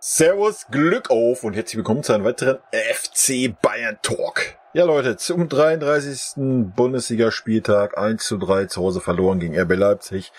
Servus, 0.00 0.68
Glück 0.70 1.10
auf 1.10 1.42
und 1.42 1.54
herzlich 1.54 1.78
willkommen 1.78 2.04
zu 2.04 2.12
einem 2.12 2.24
weiteren 2.24 2.58
FC 2.70 3.52
Bayern 3.60 3.98
Talk. 4.00 4.56
Ja 4.72 4.84
Leute, 4.84 5.16
zum 5.16 5.48
33. 5.48 6.34
Bundesligaspieltag 6.76 7.98
1 7.98 8.24
zu 8.24 8.38
3 8.38 8.66
zu 8.66 8.80
Hause 8.80 9.00
verloren 9.00 9.40
gegen 9.40 9.58
RB 9.58 9.74
Leipzig. 9.74 10.30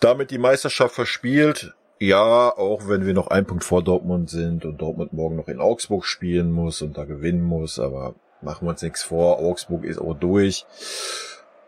Damit 0.00 0.30
die 0.30 0.38
Meisterschaft 0.38 0.94
verspielt. 0.94 1.74
Ja, 1.98 2.48
auch 2.48 2.88
wenn 2.88 3.04
wir 3.04 3.12
noch 3.12 3.26
ein 3.26 3.44
Punkt 3.44 3.64
vor 3.64 3.84
Dortmund 3.84 4.30
sind 4.30 4.64
und 4.64 4.78
Dortmund 4.78 5.12
morgen 5.12 5.36
noch 5.36 5.48
in 5.48 5.60
Augsburg 5.60 6.06
spielen 6.06 6.50
muss 6.50 6.80
und 6.80 6.96
da 6.96 7.04
gewinnen 7.04 7.42
muss, 7.42 7.78
aber 7.78 8.14
machen 8.40 8.66
wir 8.66 8.70
uns 8.70 8.80
nichts 8.80 9.02
vor. 9.02 9.40
Augsburg 9.40 9.84
ist 9.84 9.98
auch 9.98 10.14
durch. 10.14 10.64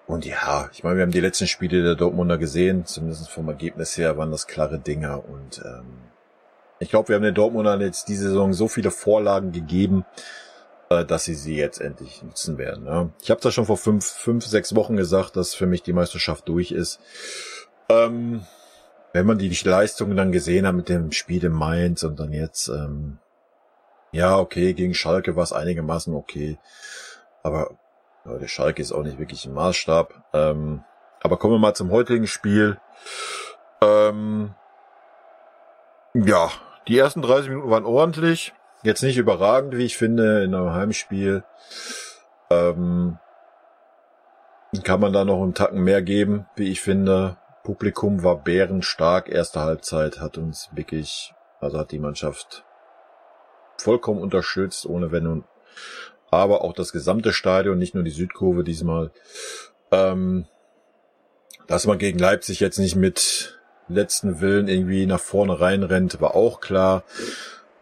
Und 0.07 0.25
ja, 0.25 0.71
ich 0.73 0.83
meine, 0.83 0.97
wir 0.97 1.03
haben 1.03 1.13
die 1.13 1.21
letzten 1.21 1.47
Spiele 1.47 1.83
der 1.83 1.95
Dortmunder 1.95 2.39
gesehen, 2.39 2.87
zumindest 2.87 3.29
vom 3.29 3.49
Ergebnis 3.49 3.99
her 3.99 4.17
waren 4.17 4.31
das 4.31 4.47
klare 4.47 4.79
Dinger 4.79 5.23
und 5.29 5.61
ähm, 5.63 6.12
ich 6.83 6.91
glaube, 6.91 7.09
wir 7.09 7.17
haben 7.17 7.23
den 7.23 7.35
Dortmundern 7.35 7.81
jetzt 7.81 8.09
diese 8.09 8.29
Saison 8.29 8.53
so 8.53 8.69
viele 8.69 8.91
Vorlagen 8.91 9.53
gegeben, 9.53 10.05
äh, 10.91 11.05
dass 11.05 11.25
sie 11.25 11.35
sie 11.35 11.57
jetzt 11.57 11.81
endlich 11.81 12.23
nutzen 12.23 12.59
werden. 12.59 12.87
Ja. 12.87 13.09
Ich 13.23 13.31
habe 13.31 13.41
das 13.41 13.55
schon 13.55 13.67
vor 13.67 13.77
fünf, 13.77 14.05
fünf, 14.05 14.45
sechs 14.45 14.75
Wochen 14.75 14.97
gesagt, 14.97 15.37
dass 15.37 15.55
für 15.55 15.67
mich 15.67 15.83
die 15.83 15.93
Meisterschaft 15.93 16.49
durch 16.49 16.73
ist. 16.73 17.01
Ähm, 17.89 18.45
wenn 19.13 19.27
man 19.27 19.39
die 19.39 19.49
Leistungen 19.49 20.17
dann 20.17 20.33
gesehen 20.33 20.67
hat 20.67 20.75
mit 20.75 20.89
dem 20.89 21.13
Spiel 21.13 21.45
in 21.45 21.53
Mainz 21.53 22.03
und 22.03 22.19
dann 22.19 22.33
jetzt, 22.33 22.69
ähm, 22.69 23.19
ja, 24.11 24.39
okay, 24.39 24.75
gegen 24.75 24.95
Schalke 24.95 25.37
war 25.37 25.45
es 25.45 25.53
einigermaßen 25.53 26.15
okay. 26.15 26.59
Aber 27.43 27.71
der 28.25 28.49
Schalke 28.49 28.83
ist 28.83 28.93
auch 28.93 29.03
nicht 29.03 29.19
wirklich 29.19 29.47
ein 29.47 29.55
Maßstab. 29.55 30.25
Ähm, 30.33 30.83
aber 31.23 31.37
kommen 31.37 31.55
wir 31.55 31.59
mal 31.59 31.75
zum 31.75 31.91
heutigen 31.91 32.27
Spiel. 32.27 32.79
Ähm, 33.81 34.55
ja, 36.15 36.51
die 36.89 36.99
ersten 36.99 37.23
30 37.23 37.51
Minuten 37.51 37.71
waren 37.71 37.85
ordentlich. 37.85 38.53
Jetzt 38.83 39.03
nicht 39.03 39.17
überragend, 39.17 39.77
wie 39.77 39.85
ich 39.85 39.97
finde, 39.97 40.43
in 40.43 40.55
einem 40.55 40.73
Heimspiel. 40.73 41.45
Ähm, 42.51 43.19
kann 44.85 45.01
man 45.01 45.13
da 45.13 45.25
noch 45.25 45.43
einen 45.43 45.55
Tacken 45.55 45.83
mehr 45.83 46.03
geben, 46.03 46.47
wie 46.57 46.71
ich 46.71 46.81
finde. 46.81 47.37
Publikum 47.63 48.25
war 48.25 48.37
bärenstark. 48.37 49.29
Erste 49.29 49.61
Halbzeit 49.61 50.21
hat 50.21 50.39
uns 50.39 50.71
wirklich, 50.73 51.33
also 51.61 51.79
hat 51.79 51.93
die 51.93 51.99
Mannschaft 51.99 52.65
vollkommen 53.77 54.21
unterstützt, 54.21 54.87
ohne 54.87 55.13
Wenn 55.13 55.27
und 55.27 55.45
aber 56.31 56.65
auch 56.65 56.73
das 56.73 56.93
gesamte 56.93 57.33
Stadion, 57.33 57.79
nicht 57.79 57.95
nur 57.95 58.05
die 58.05 58.11
Südkurve 58.11 58.65
diesmal. 58.65 59.11
Ähm, 59.91 60.47
dass 61.67 61.87
man 61.87 61.99
gegen 61.99 62.19
Leipzig 62.19 62.59
jetzt 62.61 62.79
nicht 62.79 62.97
mit 62.97 63.61
letzten 63.89 64.41
Willen 64.41 64.69
irgendwie 64.69 65.07
nach 65.07 65.21
vorne 65.21 65.61
reinrennt, 65.61 66.21
war 66.21 66.35
auch 66.35 66.61
klar. 66.61 67.03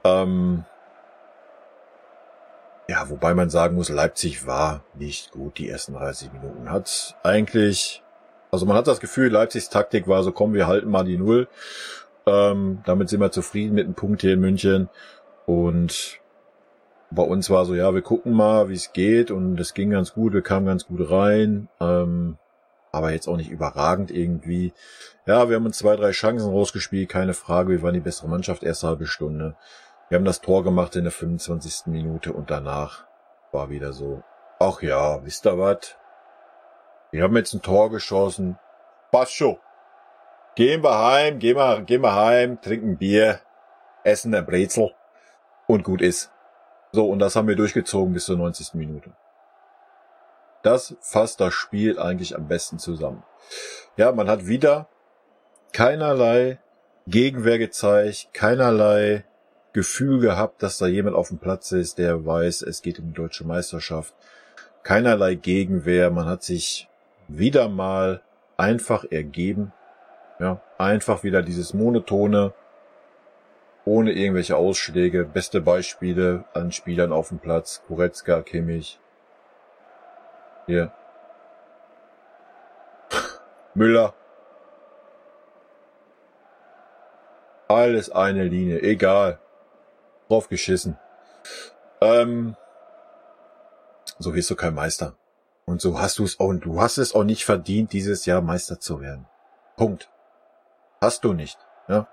Ähm, 0.05 0.65
ja, 2.89 3.09
wobei 3.09 3.35
man 3.35 3.51
sagen 3.51 3.77
muss, 3.77 3.89
Leipzig 3.89 4.47
war 4.47 4.83
nicht 4.95 5.31
gut 5.31 5.59
die 5.59 5.69
ersten 5.69 5.93
30 5.93 6.33
Minuten. 6.33 6.71
Hat 6.71 7.17
eigentlich, 7.23 8.03
also 8.51 8.67
man 8.67 8.77
hat 8.77 8.89
das 8.89 8.99
Gefühl, 8.99 9.31
Leipzigs 9.31 9.69
Taktik 9.69 10.09
war 10.09 10.25
so, 10.25 10.33
komm, 10.33 10.55
wir 10.55 10.67
halten 10.67 10.91
mal 10.91 11.05
die 11.05 11.17
Null. 11.17 11.47
Ähm, 12.27 12.81
damit 12.85 13.09
sind 13.09 13.21
wir 13.21 13.31
zufrieden 13.31 13.75
mit 13.75 13.87
dem 13.87 13.95
Punkt 13.95 14.23
hier 14.23 14.35
in 14.35 14.41
München. 14.41 14.89
Und 15.47 16.19
bei 17.13 17.23
uns 17.23 17.49
war 17.49 17.65
so, 17.65 17.75
ja, 17.75 17.95
wir 17.95 18.03
gucken 18.03 18.33
mal, 18.33 18.69
wie 18.69 18.75
es 18.75 18.93
geht. 18.93 19.31
Und 19.31 19.61
es 19.61 19.73
ging 19.75 19.91
ganz 19.91 20.13
gut, 20.13 20.33
wir 20.33 20.43
kamen 20.43 20.67
ganz 20.67 20.87
gut 20.87 21.11
rein. 21.11 21.69
Ähm, 21.81 22.39
aber 22.93 23.13
jetzt 23.13 23.29
auch 23.29 23.37
nicht 23.37 23.51
überragend 23.51 24.11
irgendwie. 24.11 24.73
Ja, 25.27 25.49
wir 25.49 25.57
haben 25.57 25.67
uns 25.67 25.79
zwei, 25.79 25.97
drei 25.97 26.11
Chancen 26.11 26.51
rausgespielt, 26.51 27.09
keine 27.09 27.35
Frage. 27.35 27.71
Wir 27.71 27.83
waren 27.83 27.95
die 27.95 28.01
bessere 28.01 28.29
Mannschaft, 28.29 28.63
erste 28.63 28.89
halbe 28.89 29.07
Stunde. 29.07 29.57
Wir 30.09 30.17
haben 30.17 30.25
das 30.25 30.41
Tor 30.41 30.65
gemacht 30.65 30.97
in 30.97 31.05
der 31.05 31.13
25. 31.13 31.87
Minute 31.87 32.33
und 32.33 32.51
danach 32.51 33.07
war 33.53 33.71
wieder 33.71 33.93
so, 33.93 34.23
ach 34.59 34.83
ja, 34.83 35.25
wisst 35.25 35.47
ihr 35.47 35.59
was? 35.59 35.97
Wir 37.13 37.23
haben 37.23 37.37
jetzt 37.37 37.55
ein 37.55 37.63
Tor 37.63 37.91
geschossen. 37.91 38.59
Passt 39.13 39.35
schon. 39.35 39.59
Gehen 40.57 40.83
wir 40.83 40.99
heim, 40.99 41.39
gehen 41.39 41.57
wir, 41.57 41.81
gehen 41.83 42.03
wir 42.03 42.15
heim, 42.15 42.61
trinken 42.61 42.99
Bier, 42.99 43.41
essen 44.05 44.35
ein 44.35 44.45
Brezel 44.45 44.93
und 45.67 45.85
gut 45.85 46.03
ist. 46.03 46.31
So, 46.93 47.09
und 47.09 47.21
das 47.21 47.37
haben 47.37 47.47
wir 47.47 47.57
durchgezogen 47.57 48.13
bis 48.13 48.25
zur 48.25 48.37
90. 48.37 48.75
Minute. 48.75 49.13
Das 50.63 50.97
fasst 51.01 51.41
das 51.41 51.55
Spiel 51.55 51.99
eigentlich 51.99 52.37
am 52.37 52.49
besten 52.49 52.79
zusammen. 52.79 53.23
Ja, 53.97 54.13
man 54.13 54.29
hat 54.29 54.47
wieder 54.47 54.89
keinerlei 55.73 56.59
Gegenwehr 57.07 57.59
gezeigt, 57.59 58.29
keinerlei 58.33 59.25
Gefühl 59.73 60.21
gehabt, 60.21 60.63
dass 60.63 60.79
da 60.79 60.87
jemand 60.87 61.17
auf 61.17 61.29
dem 61.29 61.39
Platz 61.39 61.73
ist, 61.73 61.99
der 61.99 62.27
weiß, 62.27 62.63
es 62.63 62.83
geht 62.83 62.99
um 62.99 63.09
die 63.09 63.15
deutsche 63.15 63.47
Meisterschaft. 63.47 64.15
Keinerlei 64.83 65.35
Gegenwehr. 65.35 66.11
Man 66.11 66.27
hat 66.27 66.43
sich 66.43 66.89
wieder 67.29 67.69
mal 67.69 68.23
einfach 68.57 69.05
ergeben. 69.11 69.73
Ja, 70.39 70.61
einfach 70.79 71.23
wieder 71.23 71.43
dieses 71.43 71.75
monotone, 71.75 72.55
ohne 73.85 74.13
irgendwelche 74.13 74.57
Ausschläge. 74.57 75.25
Beste 75.25 75.61
Beispiele 75.61 76.45
an 76.55 76.73
Spielern 76.73 77.13
auf 77.13 77.29
dem 77.29 77.39
Platz. 77.39 77.83
Kuretzka, 77.87 78.43
Kimmich, 78.43 78.99
hier. 80.67 80.93
Müller. 83.75 84.15
Alles 87.69 88.11
eine 88.11 88.45
Linie, 88.45 88.81
egal. 88.83 89.39
Drauf 90.29 90.49
geschissen. 90.49 90.99
Ähm, 92.01 92.57
so 94.19 94.35
wirst 94.35 94.51
du 94.51 94.57
kein 94.57 94.75
Meister. 94.75 95.15
Und 95.67 95.81
so 95.81 96.01
hast 96.01 96.19
du 96.19 96.25
es 96.25 96.41
auch, 96.41 96.53
du 96.53 96.81
hast 96.81 96.99
es 96.99 97.15
auch 97.15 97.23
nicht 97.23 97.45
verdient, 97.45 97.93
dieses 97.93 98.27
Jahr 98.27 98.41
Meister 98.41 98.81
zu 98.81 99.01
werden. 99.01 99.27
Punkt. 99.77 100.11
Hast 101.01 101.25
du 101.25 101.33
nicht, 101.33 101.59
ja. 101.89 102.09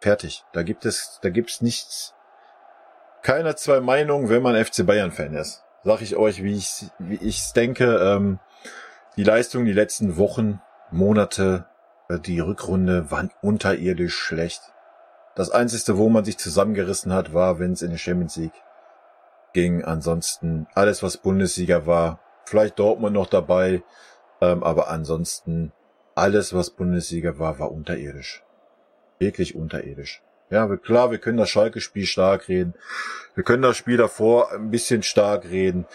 Fertig. 0.00 0.44
Da 0.52 0.62
gibt 0.62 0.84
es, 0.86 1.18
da 1.22 1.28
gibt's 1.28 1.60
nichts. 1.60 2.14
Keiner 3.22 3.56
zwei 3.56 3.80
Meinungen, 3.80 4.28
wenn 4.28 4.42
man 4.42 4.62
FC 4.62 4.86
Bayern 4.86 5.12
Fan 5.12 5.34
ist 5.34 5.65
sag 5.86 6.02
ich 6.02 6.16
euch, 6.16 6.42
wie 6.42 6.56
ich 6.56 6.90
wie 6.98 7.14
ich's 7.14 7.52
denke. 7.52 7.98
Ähm, 7.98 8.40
die 9.16 9.22
Leistung 9.22 9.64
die 9.64 9.72
letzten 9.72 10.16
Wochen, 10.16 10.60
Monate, 10.90 11.66
äh, 12.08 12.18
die 12.18 12.40
Rückrunde 12.40 13.10
waren 13.12 13.30
unterirdisch 13.40 14.16
schlecht. 14.16 14.60
Das 15.36 15.50
Einzige, 15.50 15.96
wo 15.96 16.08
man 16.08 16.24
sich 16.24 16.38
zusammengerissen 16.38 17.12
hat, 17.12 17.32
war, 17.32 17.60
wenn 17.60 17.72
es 17.72 17.82
in 17.82 17.90
der 17.90 17.98
Champions 17.98 18.36
League 18.36 18.60
ging. 19.52 19.84
Ansonsten 19.84 20.66
alles, 20.74 21.04
was 21.04 21.18
Bundesliga 21.18 21.86
war, 21.86 22.18
vielleicht 22.44 22.80
Dortmund 22.80 23.14
noch 23.14 23.28
dabei, 23.28 23.84
ähm, 24.40 24.64
aber 24.64 24.88
ansonsten 24.88 25.72
alles, 26.16 26.52
was 26.52 26.70
Bundesliga 26.70 27.38
war, 27.38 27.60
war 27.60 27.70
unterirdisch. 27.70 28.42
Wirklich 29.20 29.54
unterirdisch. 29.54 30.20
Ja, 30.50 30.68
klar, 30.76 31.10
wir 31.10 31.18
können 31.18 31.38
das 31.38 31.50
Schalke-Spiel 31.50 32.06
stark 32.06 32.48
reden. 32.48 32.74
Wir 33.34 33.44
können 33.44 33.62
das 33.62 33.76
Spiel 33.76 33.96
davor 33.96 34.52
ein 34.52 34.70
bisschen 34.70 35.02
stark 35.02 35.44
reden. 35.44 35.86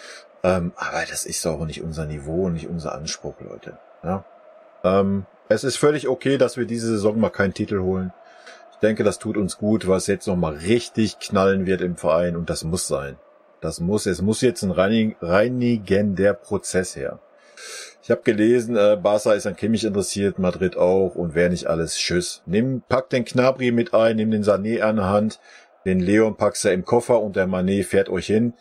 Ähm, 0.42 0.72
aber 0.76 1.04
das 1.08 1.24
ist 1.24 1.44
doch 1.44 1.64
nicht 1.64 1.82
unser 1.82 2.04
Niveau 2.04 2.46
und 2.46 2.54
nicht 2.54 2.68
unser 2.68 2.94
Anspruch, 2.94 3.34
Leute. 3.40 3.78
Ja. 4.02 4.24
Ähm, 4.84 5.26
es 5.48 5.64
ist 5.64 5.76
völlig 5.76 6.08
okay, 6.08 6.38
dass 6.38 6.56
wir 6.56 6.66
diese 6.66 6.88
Saison 6.88 7.18
mal 7.18 7.30
keinen 7.30 7.54
Titel 7.54 7.80
holen. 7.80 8.12
Ich 8.72 8.78
denke, 8.78 9.04
das 9.04 9.18
tut 9.18 9.36
uns 9.36 9.58
gut, 9.58 9.86
was 9.86 10.06
jetzt 10.06 10.26
nochmal 10.26 10.54
richtig 10.54 11.18
knallen 11.20 11.66
wird 11.66 11.80
im 11.80 11.96
Verein 11.96 12.36
und 12.36 12.50
das 12.50 12.64
muss 12.64 12.88
sein. 12.88 13.16
Das 13.60 13.78
muss, 13.78 14.06
es 14.06 14.20
muss 14.22 14.40
jetzt 14.40 14.62
ein 14.62 14.72
reinigender 14.72 16.34
Prozess 16.34 16.96
her. 16.96 17.20
Ich 18.02 18.10
habe 18.10 18.22
gelesen, 18.22 18.76
äh, 18.76 18.98
Barca 19.00 19.32
ist 19.32 19.46
an 19.46 19.54
Kimmich 19.54 19.84
interessiert, 19.84 20.40
Madrid 20.40 20.76
auch 20.76 21.14
und 21.14 21.36
wer 21.36 21.48
nicht 21.48 21.68
alles, 21.68 21.96
tschüss. 21.96 22.42
Nimm, 22.46 22.82
pack 22.88 23.10
den 23.10 23.24
Knabri 23.24 23.70
mit 23.70 23.94
ein, 23.94 24.16
nimm 24.16 24.32
den 24.32 24.42
Sané 24.42 24.80
an 24.82 24.96
der 24.96 25.08
Hand, 25.08 25.38
den 25.84 26.00
Leon 26.00 26.36
packst 26.36 26.64
du 26.64 26.72
im 26.72 26.84
Koffer 26.84 27.20
und 27.20 27.36
der 27.36 27.46
Manet 27.46 27.86
fährt 27.86 28.08
euch 28.08 28.26
hin. 28.26 28.54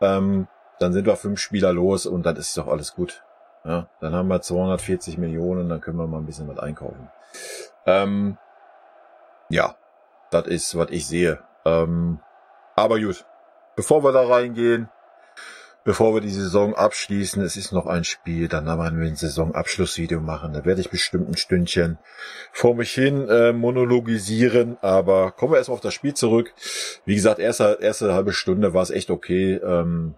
Ähm, 0.00 0.48
dann 0.80 0.92
sind 0.92 1.06
wir 1.06 1.14
fünf 1.14 1.38
Spieler 1.38 1.72
los 1.72 2.06
und 2.06 2.26
dann 2.26 2.34
ist 2.34 2.56
doch 2.56 2.66
alles 2.66 2.94
gut. 2.96 3.22
Ja, 3.64 3.88
dann 4.00 4.14
haben 4.14 4.28
wir 4.28 4.40
240 4.40 5.16
Millionen, 5.16 5.68
dann 5.68 5.80
können 5.80 5.98
wir 5.98 6.06
mal 6.08 6.18
ein 6.18 6.26
bisschen 6.26 6.48
was 6.48 6.58
einkaufen. 6.58 7.08
Ähm, 7.86 8.36
ja, 9.48 9.76
das 10.32 10.46
ist, 10.48 10.76
was 10.76 10.90
ich 10.90 11.06
sehe. 11.06 11.38
Ähm, 11.64 12.18
aber 12.74 12.98
gut, 12.98 13.24
bevor 13.76 14.02
wir 14.02 14.10
da 14.10 14.26
reingehen, 14.26 14.88
bevor 15.88 16.12
wir 16.12 16.20
die 16.20 16.28
Saison 16.28 16.74
abschließen, 16.74 17.42
es 17.42 17.56
ist 17.56 17.72
noch 17.72 17.86
ein 17.86 18.04
Spiel, 18.04 18.46
dann 18.46 18.66
werden 18.66 19.00
wir 19.00 19.08
ein 19.08 19.16
Saisonabschlussvideo 19.16 20.20
machen. 20.20 20.52
Da 20.52 20.66
werde 20.66 20.82
ich 20.82 20.90
bestimmt 20.90 21.30
ein 21.30 21.38
Stündchen 21.38 21.96
vor 22.52 22.74
mich 22.74 22.92
hin 22.92 23.26
äh, 23.30 23.54
monologisieren, 23.54 24.76
aber 24.82 25.30
kommen 25.30 25.54
wir 25.54 25.56
erstmal 25.56 25.76
auf 25.76 25.80
das 25.80 25.94
Spiel 25.94 26.12
zurück. 26.12 26.52
Wie 27.06 27.14
gesagt, 27.14 27.38
erste, 27.38 27.78
erste 27.80 28.12
halbe 28.12 28.34
Stunde 28.34 28.74
war 28.74 28.82
es 28.82 28.90
echt 28.90 29.08
okay. 29.08 29.54
Ähm, 29.54 30.14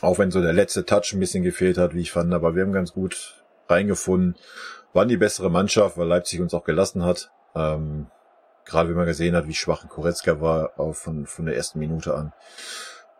auch 0.00 0.20
wenn 0.20 0.30
so 0.30 0.40
der 0.40 0.52
letzte 0.52 0.86
Touch 0.86 1.12
ein 1.12 1.18
bisschen 1.18 1.42
gefehlt 1.42 1.76
hat, 1.76 1.92
wie 1.92 2.02
ich 2.02 2.12
fand, 2.12 2.32
aber 2.32 2.54
wir 2.54 2.62
haben 2.62 2.72
ganz 2.72 2.92
gut 2.92 3.42
reingefunden. 3.68 4.36
Waren 4.92 5.08
die 5.08 5.16
bessere 5.16 5.50
Mannschaft, 5.50 5.98
weil 5.98 6.06
Leipzig 6.06 6.40
uns 6.40 6.54
auch 6.54 6.62
gelassen 6.62 7.04
hat. 7.04 7.32
Ähm, 7.56 8.06
Gerade 8.64 8.90
wenn 8.90 8.96
man 8.96 9.06
gesehen 9.06 9.34
hat, 9.34 9.48
wie 9.48 9.54
schwach 9.54 9.88
Koretzka 9.88 10.40
war, 10.40 10.78
auch 10.78 10.94
von, 10.94 11.26
von 11.26 11.46
der 11.46 11.56
ersten 11.56 11.80
Minute 11.80 12.14
an. 12.14 12.32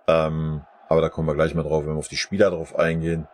Ähm, 0.07 0.63
aber 0.89 1.01
da 1.01 1.09
kommen 1.09 1.29
wir 1.29 1.35
gleich 1.35 1.55
mal 1.55 1.63
drauf, 1.63 1.85
wenn 1.85 1.95
wir 1.95 1.99
auf 1.99 2.09
die 2.09 2.17
Spieler 2.17 2.51
drauf 2.51 2.79
eingehen. 2.79 3.29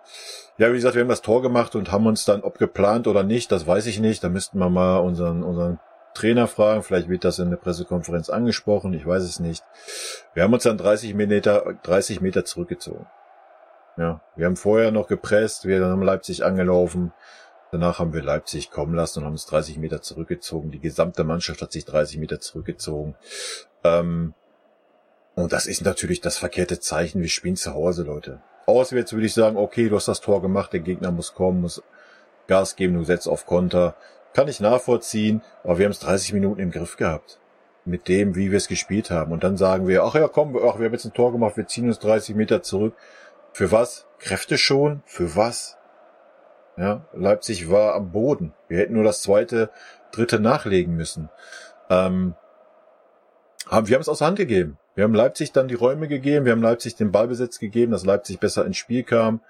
Ja, 0.58 0.70
wie 0.70 0.76
gesagt, 0.76 0.94
wir 0.94 1.02
haben 1.02 1.08
das 1.08 1.22
Tor 1.22 1.42
gemacht 1.42 1.74
und 1.74 1.90
haben 1.90 2.06
uns 2.06 2.24
dann, 2.24 2.42
ob 2.42 2.58
geplant 2.58 3.06
oder 3.06 3.22
nicht, 3.22 3.50
das 3.50 3.66
weiß 3.66 3.86
ich 3.86 4.00
nicht. 4.00 4.22
Da 4.22 4.28
müssten 4.28 4.58
wir 4.58 4.68
mal 4.68 4.98
unseren, 4.98 5.42
unseren 5.42 5.78
Trainer 6.14 6.46
fragen. 6.46 6.82
Vielleicht 6.82 7.08
wird 7.08 7.24
das 7.24 7.38
in 7.38 7.50
der 7.50 7.56
Pressekonferenz 7.56 8.30
angesprochen. 8.30 8.92
Ich 8.92 9.06
weiß 9.06 9.22
es 9.22 9.40
nicht. 9.40 9.64
Wir 10.34 10.42
haben 10.42 10.52
uns 10.52 10.64
dann 10.64 10.78
30 10.78 11.14
Meter, 11.14 11.74
30 11.82 12.20
Meter 12.20 12.44
zurückgezogen. 12.44 13.06
Ja, 13.96 14.20
wir 14.36 14.46
haben 14.46 14.56
vorher 14.56 14.90
noch 14.90 15.08
gepresst. 15.08 15.66
Wir 15.66 15.84
haben 15.84 16.02
Leipzig 16.02 16.44
angelaufen. 16.44 17.12
Danach 17.72 18.00
haben 18.00 18.12
wir 18.12 18.22
Leipzig 18.22 18.70
kommen 18.70 18.94
lassen 18.94 19.20
und 19.20 19.26
haben 19.26 19.32
uns 19.32 19.46
30 19.46 19.78
Meter 19.78 20.02
zurückgezogen. 20.02 20.70
Die 20.70 20.80
gesamte 20.80 21.22
Mannschaft 21.22 21.62
hat 21.62 21.70
sich 21.72 21.84
30 21.84 22.18
Meter 22.18 22.40
zurückgezogen. 22.40 23.14
Ähm, 23.84 24.34
und 25.40 25.52
das 25.52 25.66
ist 25.66 25.82
natürlich 25.82 26.20
das 26.20 26.38
verkehrte 26.38 26.80
Zeichen. 26.80 27.22
Wir 27.22 27.28
spielen 27.28 27.56
zu 27.56 27.74
Hause, 27.74 28.02
Leute. 28.02 28.40
Auswärts 28.66 29.12
würde 29.12 29.26
ich 29.26 29.34
sagen, 29.34 29.56
okay, 29.56 29.88
du 29.88 29.96
hast 29.96 30.08
das 30.08 30.20
Tor 30.20 30.42
gemacht, 30.42 30.72
der 30.72 30.80
Gegner 30.80 31.10
muss 31.10 31.34
kommen, 31.34 31.62
muss 31.62 31.82
Gas 32.46 32.76
geben, 32.76 32.94
du 32.94 33.04
setzt 33.04 33.28
auf 33.28 33.46
Konter. 33.46 33.94
Kann 34.32 34.48
ich 34.48 34.60
nachvollziehen, 34.60 35.42
aber 35.64 35.78
wir 35.78 35.86
haben 35.86 35.92
es 35.92 36.00
30 36.00 36.32
Minuten 36.32 36.60
im 36.60 36.70
Griff 36.70 36.96
gehabt. 36.96 37.38
Mit 37.84 38.08
dem, 38.08 38.36
wie 38.36 38.50
wir 38.50 38.58
es 38.58 38.68
gespielt 38.68 39.10
haben. 39.10 39.32
Und 39.32 39.42
dann 39.42 39.56
sagen 39.56 39.88
wir, 39.88 40.04
ach 40.04 40.14
ja, 40.14 40.28
komm, 40.28 40.56
ach, 40.56 40.78
wir 40.78 40.86
haben 40.86 40.92
jetzt 40.92 41.04
ein 41.04 41.14
Tor 41.14 41.32
gemacht, 41.32 41.56
wir 41.56 41.66
ziehen 41.66 41.88
uns 41.88 41.98
30 41.98 42.36
Meter 42.36 42.62
zurück. 42.62 42.94
Für 43.52 43.72
was? 43.72 44.06
Kräfte 44.18 44.58
schon? 44.58 45.02
Für 45.06 45.34
was? 45.34 45.76
Ja, 46.76 47.06
Leipzig 47.12 47.70
war 47.70 47.94
am 47.94 48.12
Boden. 48.12 48.54
Wir 48.68 48.78
hätten 48.78 48.94
nur 48.94 49.04
das 49.04 49.22
zweite, 49.22 49.70
dritte 50.12 50.38
nachlegen 50.38 50.96
müssen. 50.96 51.28
Ähm, 51.88 52.34
haben, 53.68 53.88
wir 53.88 53.94
haben 53.94 54.02
es 54.02 54.08
aus 54.08 54.18
der 54.18 54.28
Hand 54.28 54.38
gegeben. 54.38 54.78
Wir 54.94 55.04
haben 55.04 55.14
Leipzig 55.14 55.52
dann 55.52 55.68
die 55.68 55.74
Räume 55.74 56.08
gegeben, 56.08 56.44
wir 56.44 56.52
haben 56.52 56.62
Leipzig 56.62 56.96
den 56.96 57.12
Ballbesitz 57.12 57.58
gegeben, 57.58 57.92
dass 57.92 58.04
Leipzig 58.04 58.40
besser 58.40 58.64
ins 58.66 58.76
Spiel 58.76 59.02
kam. 59.02 59.40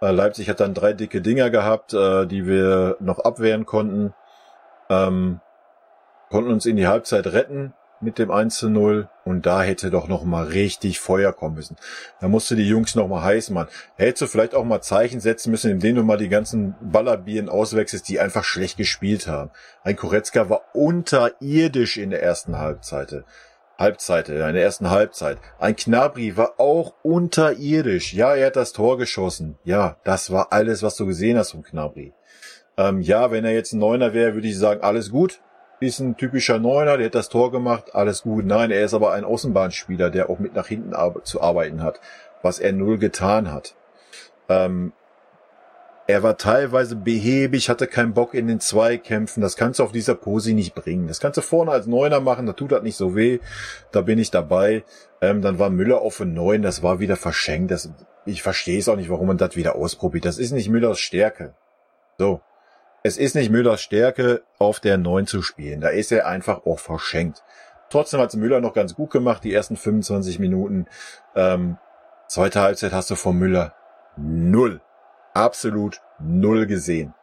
Äh, 0.00 0.10
Leipzig 0.10 0.48
hat 0.48 0.60
dann 0.60 0.74
drei 0.74 0.92
dicke 0.92 1.20
Dinger 1.20 1.50
gehabt, 1.50 1.94
äh, 1.94 2.26
die 2.26 2.46
wir 2.46 2.96
noch 3.00 3.20
abwehren 3.20 3.66
konnten. 3.66 4.14
Ähm, 4.88 5.40
konnten 6.28 6.50
uns 6.50 6.66
in 6.66 6.76
die 6.76 6.86
Halbzeit 6.86 7.26
retten 7.28 7.74
mit 8.00 8.18
dem 8.18 8.30
1 8.30 8.56
zu 8.56 8.70
0 8.70 9.08
und 9.24 9.44
da 9.44 9.62
hätte 9.62 9.90
doch 9.90 10.08
noch 10.08 10.24
mal 10.24 10.46
richtig 10.46 11.00
Feuer 11.00 11.32
kommen 11.32 11.56
müssen. 11.56 11.76
Da 12.20 12.28
musste 12.28 12.56
die 12.56 12.66
Jungs 12.66 12.94
noch 12.94 13.08
mal 13.08 13.22
heiß 13.22 13.50
machen. 13.50 13.68
Hättest 13.96 14.22
du 14.22 14.26
vielleicht 14.26 14.54
auch 14.54 14.64
mal 14.64 14.80
Zeichen 14.80 15.20
setzen 15.20 15.50
müssen, 15.50 15.70
indem 15.70 15.96
du 15.96 16.02
mal 16.02 16.16
die 16.16 16.30
ganzen 16.30 16.74
Ballerbieren 16.80 17.48
auswechselst, 17.48 18.08
die 18.08 18.18
einfach 18.18 18.44
schlecht 18.44 18.78
gespielt 18.78 19.26
haben. 19.26 19.50
Ein 19.84 19.96
Koretzka 19.96 20.48
war 20.48 20.62
unterirdisch 20.72 21.98
in 21.98 22.10
der 22.10 22.22
ersten 22.22 22.58
Halbzeit. 22.58 23.24
Halbzeit, 23.80 24.28
in 24.28 24.36
der 24.36 24.62
ersten 24.62 24.90
Halbzeit. 24.90 25.38
Ein 25.58 25.74
Knabri 25.74 26.36
war 26.36 26.60
auch 26.60 26.94
unterirdisch. 27.02 28.12
Ja, 28.12 28.34
er 28.34 28.48
hat 28.48 28.56
das 28.56 28.72
Tor 28.72 28.98
geschossen. 28.98 29.58
Ja, 29.64 29.96
das 30.04 30.30
war 30.30 30.48
alles, 30.52 30.82
was 30.82 30.96
du 30.96 31.06
gesehen 31.06 31.38
hast 31.38 31.52
vom 31.52 31.62
Knabri. 31.62 32.12
Ähm, 32.76 33.00
ja, 33.00 33.30
wenn 33.30 33.44
er 33.44 33.52
jetzt 33.52 33.72
ein 33.72 33.78
Neuner 33.78 34.12
wäre, 34.12 34.34
würde 34.34 34.48
ich 34.48 34.58
sagen, 34.58 34.82
alles 34.82 35.10
gut. 35.10 35.40
Ist 35.80 35.98
ein 35.98 36.18
typischer 36.18 36.58
Neuner, 36.58 36.98
der 36.98 37.06
hat 37.06 37.14
das 37.14 37.30
Tor 37.30 37.50
gemacht, 37.50 37.94
alles 37.94 38.22
gut. 38.22 38.44
Nein, 38.44 38.70
er 38.70 38.84
ist 38.84 38.92
aber 38.92 39.12
ein 39.12 39.24
Außenbahnspieler, 39.24 40.10
der 40.10 40.28
auch 40.28 40.38
mit 40.38 40.54
nach 40.54 40.66
hinten 40.66 40.92
zu 41.24 41.40
arbeiten 41.40 41.82
hat, 41.82 42.00
was 42.42 42.58
er 42.58 42.72
null 42.72 42.98
getan 42.98 43.50
hat. 43.50 43.74
Ähm, 44.50 44.92
er 46.10 46.22
war 46.22 46.36
teilweise 46.36 46.96
behäbig, 46.96 47.68
hatte 47.68 47.86
keinen 47.86 48.14
Bock 48.14 48.34
in 48.34 48.46
den 48.46 48.60
Zweikämpfen. 48.60 49.40
Das 49.40 49.56
kannst 49.56 49.78
du 49.78 49.84
auf 49.84 49.92
dieser 49.92 50.14
Posi 50.14 50.54
nicht 50.54 50.74
bringen. 50.74 51.08
Das 51.08 51.20
kannst 51.20 51.38
du 51.38 51.42
vorne 51.42 51.70
als 51.70 51.86
Neuner 51.86 52.20
machen, 52.20 52.46
da 52.46 52.52
tut 52.52 52.72
das 52.72 52.82
nicht 52.82 52.96
so 52.96 53.14
weh. 53.14 53.38
Da 53.92 54.00
bin 54.00 54.18
ich 54.18 54.30
dabei. 54.30 54.84
Ähm, 55.20 55.42
dann 55.42 55.58
war 55.58 55.70
Müller 55.70 56.00
auf 56.00 56.16
den 56.16 56.34
Neun, 56.34 56.62
das 56.62 56.82
war 56.82 57.00
wieder 57.00 57.16
verschenkt. 57.16 57.70
Das, 57.70 57.90
ich 58.26 58.42
verstehe 58.42 58.78
es 58.78 58.88
auch 58.88 58.96
nicht, 58.96 59.10
warum 59.10 59.28
man 59.28 59.38
das 59.38 59.56
wieder 59.56 59.76
ausprobiert. 59.76 60.24
Das 60.24 60.38
ist 60.38 60.52
nicht 60.52 60.68
Müllers 60.68 60.98
Stärke. 60.98 61.54
So. 62.18 62.40
Es 63.02 63.16
ist 63.16 63.34
nicht 63.34 63.50
Müllers 63.50 63.80
Stärke, 63.80 64.42
auf 64.58 64.80
der 64.80 64.98
Neun 64.98 65.26
zu 65.26 65.42
spielen. 65.42 65.80
Da 65.80 65.88
ist 65.88 66.12
er 66.12 66.26
einfach 66.26 66.66
auch 66.66 66.78
verschenkt. 66.78 67.42
Trotzdem 67.88 68.20
hat 68.20 68.34
Müller 68.34 68.60
noch 68.60 68.74
ganz 68.74 68.94
gut 68.94 69.10
gemacht, 69.10 69.44
die 69.44 69.54
ersten 69.54 69.76
25 69.76 70.38
Minuten. 70.38 70.86
Ähm, 71.34 71.78
zweite 72.28 72.60
Halbzeit 72.60 72.92
hast 72.92 73.10
du 73.10 73.14
von 73.14 73.38
Müller 73.38 73.74
null 74.16 74.80
absolut 75.40 76.00
null 76.18 76.66
gesehen, 76.66 77.14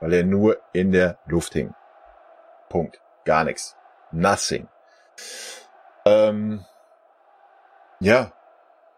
weil 0.00 0.12
er 0.12 0.24
nur 0.24 0.58
in 0.72 0.92
der 0.92 1.18
Luft 1.26 1.52
hing. 1.52 1.74
Punkt. 2.68 3.00
Gar 3.24 3.44
nichts. 3.44 3.76
Nothing. 4.12 4.68
Ähm, 6.04 6.64
ja, 8.00 8.32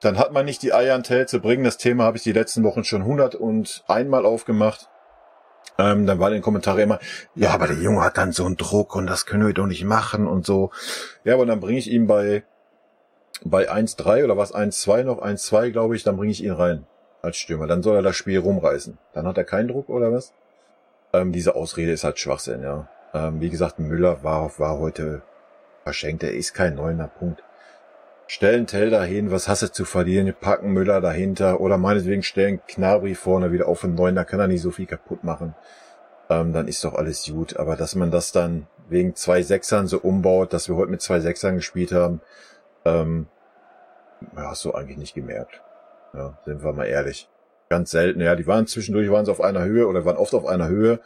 dann 0.01 0.19
hat 0.19 0.33
man 0.33 0.45
nicht 0.45 0.63
die 0.63 0.73
Eier 0.73 0.95
an 0.95 1.03
Tell 1.03 1.27
zu 1.27 1.41
bringen. 1.41 1.65
Das 1.65 1.79
Thema 1.79 2.05
habe 2.05 2.17
ich 2.17 2.23
die 2.23 2.33
letzten 2.33 2.63
Wochen 2.65 2.85
schon 2.85 3.05
hundert 3.05 3.35
und 3.35 3.85
einmal 3.89 4.27
aufgemacht. 4.27 4.89
Ähm, 5.79 6.07
dann 6.07 6.19
war 6.19 6.29
in 6.29 6.35
den 6.35 6.43
Kommentaren 6.43 6.81
immer, 6.81 6.99
ja, 7.35 7.51
aber 7.51 7.69
der 7.69 7.77
Junge 7.77 8.03
hat 8.03 8.19
dann 8.19 8.33
so 8.33 8.45
einen 8.45 8.57
Druck 8.57 8.97
und 8.97 9.07
das 9.07 9.27
können 9.27 9.47
wir 9.47 9.55
doch 9.55 9.67
nicht 9.67 9.85
machen 9.85 10.27
und 10.27 10.45
so. 10.45 10.71
Ja, 11.25 11.35
aber 11.35 11.47
dann 11.47 11.61
bringe 11.61 11.79
ich 11.79 11.91
ihn 11.91 12.07
bei, 12.07 12.45
bei 13.45 13.71
1-3 13.71 14.25
oder 14.25 14.37
was 14.37 14.55
1-2 14.55 15.05
noch, 15.05 15.23
1-2 15.23 15.71
glaube 15.71 15.95
ich, 15.95 16.03
dann 16.03 16.17
bringe 16.17 16.33
ich 16.33 16.43
ihn 16.43 16.53
rein 16.53 16.87
als 17.23 17.37
Stürmer. 17.37 17.67
Dann 17.67 17.83
soll 17.83 17.97
er 17.97 18.03
das 18.03 18.17
Spiel 18.17 18.39
rumreißen. 18.39 18.99
Dann 19.13 19.27
hat 19.27 19.39
er 19.39 19.45
keinen 19.45 19.69
Druck 19.69 19.89
oder 19.89 20.13
was? 20.13 20.33
Ähm, 21.13 21.33
diese 21.33 21.55
Ausrede 21.55 21.93
ist 21.93 22.05
halt 22.05 22.19
Schwachsinn, 22.19 22.63
ja. 22.63 22.89
Ähm, 23.15 23.41
wie 23.41 23.51
gesagt, 23.51 23.79
Müller 23.79 24.23
war, 24.23 24.51
war 24.59 24.79
heute 24.79 25.23
verschenkt. 25.85 26.23
Er 26.23 26.35
ist 26.35 26.55
kein 26.55 26.75
neuner 26.75 27.09
Punkt. 27.09 27.43
Stellen 28.27 28.67
Tell 28.67 28.91
dahin, 28.91 29.31
was 29.31 29.49
hast 29.49 29.63
du 29.63 29.73
zu 29.73 29.85
verlieren? 29.87 30.35
Packen 30.39 30.73
Müller 30.73 31.01
dahinter 31.01 31.61
oder 31.61 31.79
meinetwegen 31.79 32.23
stellen 32.23 32.61
Knabri 32.69 33.15
vorne 33.15 33.53
wieder 33.53 33.69
auf 33.69 33.81
den 33.81 33.95
Neuen, 33.95 34.17
da 34.17 34.25
kann 34.25 34.39
er 34.39 34.49
nicht 34.49 34.61
so 34.61 34.71
viel 34.71 34.85
kaputt 34.85 35.25
machen. 35.25 35.55
Ähm, 36.29 36.53
dann 36.53 36.69
ist 36.69 36.85
doch 36.85 36.95
alles 36.95 37.25
gut. 37.25 37.57
Aber 37.57 37.77
dass 37.77 37.95
man 37.95 38.11
das 38.11 38.33
dann 38.33 38.67
wegen 38.91 39.15
zwei 39.15 39.43
Sechsern 39.43 39.87
so 39.87 39.99
umbaut, 39.99 40.53
dass 40.53 40.69
wir 40.69 40.77
heute 40.77 40.91
mit 40.91 41.01
zwei 41.01 41.21
Sechsern 41.21 41.57
gespielt 41.57 41.93
haben, 41.93 42.21
ähm, 42.85 43.29
hast 44.37 44.65
du 44.67 44.75
eigentlich 44.75 44.99
nicht 44.99 45.15
gemerkt. 45.15 45.63
Ja, 46.15 46.39
sind 46.45 46.63
wir 46.63 46.73
mal 46.73 46.87
ehrlich. 46.87 47.29
Ganz 47.69 47.91
selten. 47.91 48.21
Ja, 48.21 48.35
die 48.35 48.47
waren 48.47 48.67
zwischendurch 48.67 49.11
waren 49.11 49.27
sie 49.27 49.31
auf 49.31 49.41
einer 49.41 49.65
Höhe 49.65 49.87
oder 49.87 50.05
waren 50.05 50.17
oft 50.17 50.35
auf 50.35 50.47
einer 50.47 50.69
Höhe, 50.69 51.01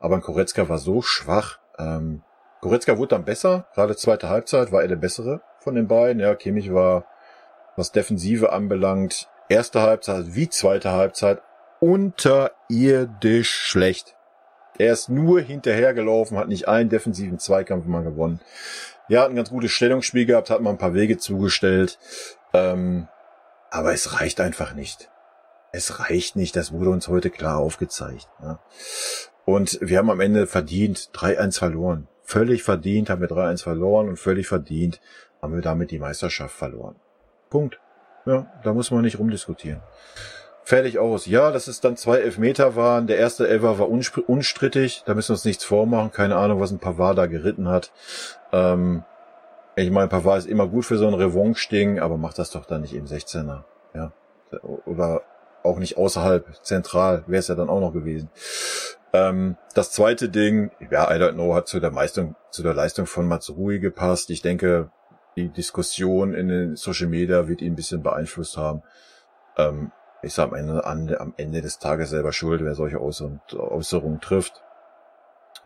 aber 0.00 0.16
ein 0.16 0.20
Koretzka 0.20 0.68
war 0.68 0.78
so 0.78 1.00
schwach. 1.00 1.58
Ähm, 1.78 2.22
Koretzka 2.60 2.98
wurde 2.98 3.10
dann 3.10 3.24
besser. 3.24 3.66
Gerade 3.74 3.94
zweite 3.96 4.28
Halbzeit 4.28 4.72
war 4.72 4.82
er 4.82 4.88
der 4.88 4.96
bessere 4.96 5.40
von 5.60 5.76
den 5.76 5.86
beiden. 5.86 6.20
Ja, 6.20 6.34
Kimmich 6.34 6.72
war, 6.72 7.04
was 7.76 7.92
Defensive 7.92 8.52
anbelangt, 8.52 9.28
erste 9.48 9.82
Halbzeit 9.82 10.34
wie 10.34 10.48
zweite 10.48 10.90
Halbzeit 10.90 11.40
unterirdisch 11.80 13.50
schlecht. 13.50 14.16
Er 14.78 14.92
ist 14.92 15.08
nur 15.08 15.40
hinterhergelaufen, 15.40 16.38
hat 16.38 16.48
nicht 16.48 16.68
einen 16.68 16.88
defensiven 16.88 17.38
Zweikampf 17.38 17.86
mal 17.86 18.04
gewonnen. 18.04 18.40
Ja, 19.08 19.22
hat 19.22 19.30
ein 19.30 19.36
ganz 19.36 19.50
gutes 19.50 19.72
Stellungsspiel 19.72 20.26
gehabt, 20.26 20.50
hat 20.50 20.60
mal 20.60 20.70
ein 20.70 20.78
paar 20.78 20.94
Wege 20.94 21.18
zugestellt. 21.18 21.98
Ähm, 22.52 23.08
aber 23.70 23.92
es 23.92 24.20
reicht 24.20 24.40
einfach 24.40 24.74
nicht. 24.74 25.10
Es 25.72 26.00
reicht 26.00 26.36
nicht, 26.36 26.56
das 26.56 26.72
wurde 26.72 26.90
uns 26.90 27.08
heute 27.08 27.30
klar 27.30 27.58
aufgezeigt. 27.58 28.28
Ja. 28.42 28.58
Und 29.44 29.78
wir 29.80 29.98
haben 29.98 30.10
am 30.10 30.20
Ende 30.20 30.46
verdient 30.46 31.10
3-1 31.14 31.58
verloren. 31.58 32.08
Völlig 32.22 32.62
verdient 32.62 33.10
haben 33.10 33.20
wir 33.20 33.28
3-1 33.28 33.62
verloren 33.62 34.08
und 34.08 34.18
völlig 34.18 34.46
verdient 34.46 35.00
haben 35.40 35.54
wir 35.54 35.62
damit 35.62 35.90
die 35.90 35.98
Meisterschaft 35.98 36.54
verloren. 36.54 36.96
Punkt. 37.50 37.80
Ja, 38.26 38.46
da 38.62 38.74
muss 38.74 38.90
man 38.90 39.02
nicht 39.02 39.18
rumdiskutieren. 39.18 39.80
Fertig 40.64 40.98
aus. 40.98 41.24
Ja, 41.24 41.50
dass 41.50 41.66
es 41.66 41.80
dann 41.80 41.96
zwei 41.96 42.18
Elfmeter 42.18 42.76
waren. 42.76 43.06
Der 43.06 43.16
erste 43.16 43.48
Elfer 43.48 43.78
war 43.78 43.88
unstrittig. 43.88 45.02
Da 45.06 45.14
müssen 45.14 45.30
wir 45.30 45.34
uns 45.34 45.46
nichts 45.46 45.64
vormachen. 45.64 46.12
Keine 46.12 46.36
Ahnung, 46.36 46.60
was 46.60 46.70
ein 46.70 46.78
Pavard 46.78 47.16
da 47.16 47.24
geritten 47.24 47.68
hat. 47.68 47.90
Ähm, 48.52 49.02
ich 49.78 49.90
meine, 49.90 50.08
Pavard 50.08 50.38
ist 50.38 50.46
immer 50.46 50.66
gut 50.66 50.84
für 50.84 50.98
so 50.98 51.06
ein 51.06 51.14
Revanche-Ding, 51.14 51.98
aber 52.00 52.16
macht 52.16 52.38
das 52.38 52.50
doch 52.50 52.64
dann 52.64 52.82
nicht 52.82 52.94
im 52.94 53.06
16er. 53.06 53.64
Ja. 53.94 54.12
Oder 54.86 55.22
auch 55.62 55.78
nicht 55.78 55.96
außerhalb, 55.96 56.64
zentral, 56.64 57.24
wäre 57.26 57.40
es 57.40 57.48
ja 57.48 57.54
dann 57.54 57.68
auch 57.68 57.80
noch 57.80 57.92
gewesen. 57.92 58.30
Ähm, 59.12 59.56
das 59.74 59.92
zweite 59.92 60.28
Ding, 60.28 60.70
ja, 60.90 61.10
I 61.10 61.20
don't 61.20 61.34
know, 61.34 61.54
hat 61.54 61.68
zu 61.68 61.80
der 61.80 61.90
Leistung, 61.90 62.34
zu 62.50 62.62
der 62.62 62.74
Leistung 62.74 63.06
von 63.06 63.26
Matsuri 63.26 63.78
gepasst. 63.78 64.30
Ich 64.30 64.42
denke, 64.42 64.90
die 65.36 65.48
Diskussion 65.48 66.34
in 66.34 66.48
den 66.48 66.76
Social 66.76 67.06
Media 67.06 67.48
wird 67.48 67.62
ihn 67.62 67.72
ein 67.72 67.76
bisschen 67.76 68.02
beeinflusst 68.02 68.56
haben. 68.56 68.82
Ähm, 69.56 69.92
ist 70.22 70.38
am 70.38 70.54
Ende, 70.54 70.84
am 70.84 71.34
Ende 71.36 71.62
des 71.62 71.78
Tages 71.78 72.10
selber 72.10 72.32
schuld, 72.32 72.64
wer 72.64 72.74
solche 72.74 73.00
Äußerungen 73.00 74.20
trifft. 74.20 74.62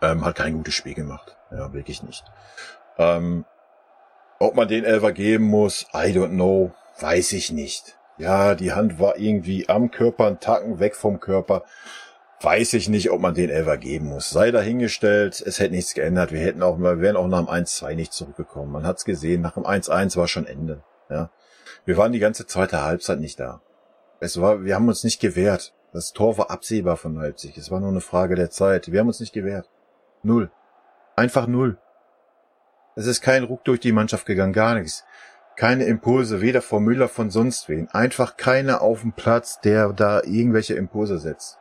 Ähm, 0.02 0.24
hat 0.24 0.36
kein 0.36 0.54
gutes 0.54 0.74
Spiel 0.74 0.94
gemacht. 0.94 1.36
Ja, 1.50 1.72
wirklich 1.72 2.02
nicht. 2.02 2.24
Ähm, 2.98 3.46
ob 4.42 4.56
man 4.56 4.68
den 4.68 4.84
Elfer 4.84 5.12
geben 5.12 5.44
muss, 5.44 5.86
I 5.94 6.08
don't 6.08 6.30
know, 6.30 6.72
weiß 7.00 7.32
ich 7.32 7.52
nicht. 7.52 7.96
Ja, 8.18 8.54
die 8.54 8.72
Hand 8.72 8.98
war 8.98 9.16
irgendwie 9.16 9.68
am 9.68 9.90
Körper, 9.90 10.26
ein 10.26 10.40
Tacken 10.40 10.80
weg 10.80 10.96
vom 10.96 11.20
Körper. 11.20 11.64
weiß 12.40 12.72
ich 12.74 12.88
nicht, 12.88 13.10
ob 13.12 13.20
man 13.20 13.34
den 13.34 13.50
Elfer 13.50 13.76
geben 13.76 14.08
muss. 14.08 14.30
Sei 14.30 14.50
dahingestellt, 14.50 15.40
es 15.40 15.60
hätte 15.60 15.74
nichts 15.74 15.94
geändert. 15.94 16.32
Wir 16.32 16.40
hätten 16.40 16.62
auch, 16.62 16.76
wir 16.76 17.00
wären 17.00 17.16
auch 17.16 17.28
nach 17.28 17.38
dem 17.38 17.48
1-2 17.48 17.94
nicht 17.94 18.12
zurückgekommen. 18.12 18.72
Man 18.72 18.84
hat's 18.84 19.04
gesehen, 19.04 19.42
nach 19.42 19.54
dem 19.54 19.64
1-1 19.64 20.16
war 20.16 20.26
schon 20.26 20.46
Ende. 20.46 20.82
Ja. 21.08 21.30
Wir 21.84 21.96
waren 21.96 22.10
die 22.10 22.18
ganze 22.18 22.44
zweite 22.44 22.82
Halbzeit 22.82 23.20
nicht 23.20 23.38
da. 23.38 23.60
Es 24.18 24.40
war, 24.40 24.64
wir 24.64 24.74
haben 24.74 24.88
uns 24.88 25.04
nicht 25.04 25.20
gewehrt. 25.20 25.72
Das 25.92 26.12
Tor 26.12 26.36
war 26.36 26.50
absehbar 26.50 26.96
von 26.96 27.14
Leipzig. 27.14 27.56
Es 27.56 27.70
war 27.70 27.78
nur 27.78 27.90
eine 27.90 28.00
Frage 28.00 28.34
der 28.34 28.50
Zeit. 28.50 28.90
Wir 28.90 28.98
haben 28.98 29.08
uns 29.08 29.20
nicht 29.20 29.32
gewehrt. 29.32 29.70
Null. 30.24 30.50
Einfach 31.14 31.46
null. 31.46 31.78
Es 32.94 33.06
ist 33.06 33.20
kein 33.20 33.44
Ruck 33.44 33.64
durch 33.64 33.80
die 33.80 33.92
Mannschaft 33.92 34.26
gegangen, 34.26 34.52
gar 34.52 34.74
nichts. 34.74 35.04
Keine 35.56 35.84
Impulse, 35.84 36.40
weder 36.40 36.62
von 36.62 36.82
Müller 36.82 37.08
von 37.08 37.30
sonst 37.30 37.68
wen. 37.68 37.88
Einfach 37.90 38.36
keiner 38.36 38.80
auf 38.80 39.02
dem 39.02 39.12
Platz, 39.12 39.60
der 39.60 39.92
da 39.92 40.22
irgendwelche 40.22 40.74
Impulse 40.74 41.18
setzt 41.18 41.58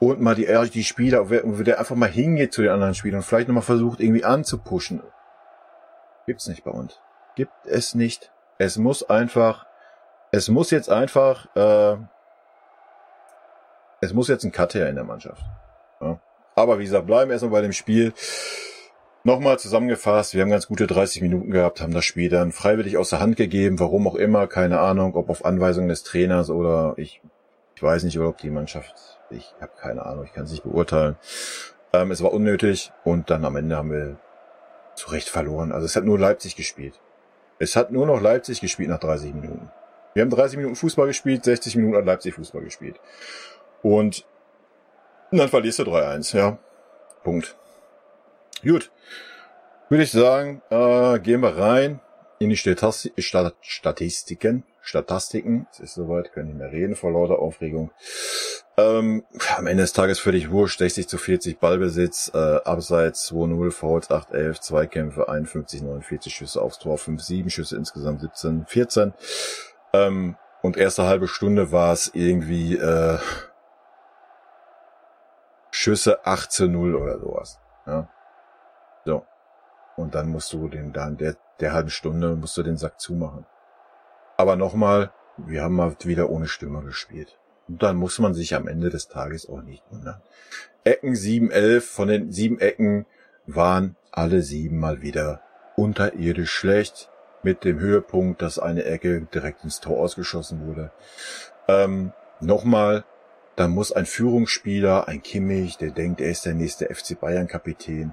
und 0.00 0.20
mal 0.20 0.34
die, 0.34 0.46
die 0.72 0.84
Spieler, 0.84 1.24
der 1.26 1.78
einfach 1.78 1.94
mal 1.94 2.08
hingeht 2.08 2.52
zu 2.52 2.62
den 2.62 2.70
anderen 2.70 2.94
Spielern 2.94 3.18
und 3.18 3.22
vielleicht 3.22 3.48
nochmal 3.48 3.62
versucht, 3.62 4.00
irgendwie 4.00 4.24
anzupuschen. 4.24 5.02
Gibt's 6.26 6.48
nicht 6.48 6.64
bei 6.64 6.70
uns. 6.70 6.98
Gibt 7.36 7.52
es 7.66 7.94
nicht. 7.94 8.32
Es 8.58 8.78
muss 8.78 9.08
einfach, 9.08 9.66
es 10.32 10.48
muss 10.48 10.70
jetzt 10.70 10.88
einfach, 10.88 11.54
äh, 11.54 11.96
es 14.00 14.14
muss 14.14 14.28
jetzt 14.28 14.44
ein 14.44 14.52
Cut 14.52 14.74
her 14.74 14.88
in 14.88 14.94
der 14.94 15.04
Mannschaft. 15.04 15.42
Ja. 16.00 16.18
Aber 16.54 16.78
wie 16.78 16.84
gesagt, 16.84 17.06
bleiben 17.06 17.30
erstmal 17.30 17.52
bei 17.52 17.60
dem 17.60 17.72
Spiel. 17.72 18.14
Nochmal 19.22 19.58
zusammengefasst, 19.58 20.34
wir 20.34 20.42
haben 20.42 20.50
ganz 20.50 20.66
gute 20.66 20.86
30 20.86 21.20
Minuten 21.20 21.50
gehabt, 21.50 21.80
haben 21.80 21.92
das 21.92 22.06
Spiel 22.06 22.30
dann 22.30 22.52
freiwillig 22.52 22.96
aus 22.96 23.10
der 23.10 23.20
Hand 23.20 23.36
gegeben, 23.36 23.78
warum 23.78 24.08
auch 24.08 24.14
immer, 24.14 24.46
keine 24.46 24.80
Ahnung, 24.80 25.14
ob 25.14 25.28
auf 25.28 25.44
Anweisung 25.44 25.88
des 25.88 26.04
Trainers 26.04 26.48
oder 26.48 26.94
ich, 26.96 27.20
ich 27.76 27.82
weiß 27.82 28.04
nicht, 28.04 28.18
ob 28.18 28.38
die 28.38 28.50
Mannschaft 28.50 29.20
ich 29.30 29.54
habe 29.60 29.72
keine 29.80 30.04
Ahnung, 30.04 30.24
ich 30.24 30.32
kann 30.32 30.44
es 30.44 30.50
nicht 30.50 30.64
beurteilen. 30.64 31.16
Ähm, 31.92 32.10
es 32.10 32.22
war 32.22 32.32
unnötig 32.32 32.92
und 33.04 33.30
dann 33.30 33.44
am 33.44 33.56
Ende 33.56 33.76
haben 33.76 33.90
wir 33.90 34.16
zu 34.94 35.10
Recht 35.10 35.28
verloren. 35.28 35.72
Also 35.72 35.86
es 35.86 35.96
hat 35.96 36.04
nur 36.04 36.18
Leipzig 36.18 36.56
gespielt. 36.56 37.00
Es 37.58 37.76
hat 37.76 37.90
nur 37.90 38.06
noch 38.06 38.20
Leipzig 38.20 38.60
gespielt 38.60 38.90
nach 38.90 39.00
30 39.00 39.34
Minuten. 39.34 39.70
Wir 40.14 40.22
haben 40.22 40.30
30 40.30 40.56
Minuten 40.56 40.76
Fußball 40.76 41.06
gespielt, 41.06 41.44
60 41.44 41.76
Minuten 41.76 41.96
hat 41.96 42.06
Leipzig 42.06 42.34
Fußball 42.34 42.62
gespielt. 42.62 43.00
Und 43.82 44.26
dann 45.30 45.48
verlierst 45.48 45.78
du 45.78 45.84
3-1, 45.84 46.36
ja. 46.36 46.58
Punkt. 47.22 47.56
Gut. 48.62 48.90
Würde 49.88 50.04
ich 50.04 50.12
sagen, 50.12 50.62
äh, 50.70 51.18
gehen 51.18 51.40
wir 51.40 51.56
rein 51.56 52.00
in 52.38 52.50
die 52.50 52.56
Statistiken. 52.56 54.64
Statistiken. 54.82 55.66
Es 55.72 55.80
ist 55.80 55.94
soweit, 55.94 56.32
können 56.32 56.48
nicht 56.48 56.58
mehr 56.58 56.72
reden 56.72 56.96
vor 56.96 57.12
lauter 57.12 57.38
Aufregung. 57.38 57.90
Ähm, 58.76 59.24
am 59.56 59.66
Ende 59.66 59.82
des 59.82 59.92
Tages 59.92 60.18
völlig 60.18 60.50
wurscht, 60.50 60.78
60 60.78 61.06
zu 61.06 61.18
40 61.18 61.58
Ballbesitz, 61.58 62.30
äh, 62.34 62.38
Abseits 62.38 63.30
2-0, 63.30 63.70
Fouls 63.72 64.10
8-11, 64.10 64.60
Zweikämpfe 64.60 65.28
51, 65.28 65.82
49 65.82 66.34
Schüsse 66.34 66.62
aufs 66.62 66.78
Tor, 66.78 66.96
5-7 66.96 67.50
Schüsse 67.50 67.76
insgesamt 67.76 68.22
17, 68.22 68.66
14. 68.66 69.12
Ähm, 69.92 70.36
und 70.62 70.76
erste 70.76 71.04
halbe 71.04 71.28
Stunde 71.28 71.72
war 71.72 71.92
es 71.92 72.10
irgendwie 72.14 72.76
äh, 72.76 73.18
Schüsse 75.70 76.24
18-0 76.24 76.94
oder 76.94 77.18
sowas. 77.18 77.58
Ja. 77.86 78.08
So. 79.04 79.24
Und 79.96 80.14
dann 80.14 80.28
musst 80.28 80.52
du 80.52 80.68
den, 80.68 80.92
dann 80.92 81.16
der, 81.16 81.36
der 81.60 81.72
halben 81.72 81.90
Stunde 81.90 82.36
musst 82.36 82.56
du 82.56 82.62
den 82.62 82.76
Sack 82.76 83.00
zumachen. 83.00 83.46
Aber 84.36 84.56
nochmal, 84.56 85.12
wir 85.36 85.62
haben 85.62 85.76
mal 85.76 85.94
wieder 86.04 86.30
ohne 86.30 86.46
Stürmer 86.46 86.82
gespielt. 86.82 87.38
Und 87.68 87.82
dann 87.82 87.96
muss 87.96 88.18
man 88.18 88.34
sich 88.34 88.54
am 88.54 88.66
Ende 88.66 88.90
des 88.90 89.08
Tages 89.08 89.48
auch 89.48 89.62
nicht 89.62 89.84
wundern. 89.90 90.20
Ecken 90.84 91.14
7, 91.14 91.50
11, 91.50 91.88
von 91.88 92.08
den 92.08 92.32
sieben 92.32 92.58
Ecken 92.58 93.06
waren 93.46 93.96
alle 94.10 94.42
sieben 94.42 94.78
mal 94.78 95.02
wieder 95.02 95.42
unterirdisch 95.76 96.50
schlecht. 96.50 97.10
Mit 97.42 97.64
dem 97.64 97.78
Höhepunkt, 97.78 98.42
dass 98.42 98.58
eine 98.58 98.84
Ecke 98.84 99.22
direkt 99.32 99.64
ins 99.64 99.80
Tor 99.80 99.98
ausgeschossen 99.98 100.66
wurde. 100.66 100.90
Ähm, 101.68 102.12
nochmal, 102.40 103.04
da 103.56 103.66
muss 103.66 103.92
ein 103.92 104.04
Führungsspieler, 104.04 105.08
ein 105.08 105.22
Kimmich, 105.22 105.78
der 105.78 105.90
denkt, 105.90 106.20
er 106.20 106.30
ist 106.30 106.44
der 106.44 106.54
nächste 106.54 106.94
FC 106.94 107.18
Bayern 107.18 107.46
Kapitän, 107.46 108.12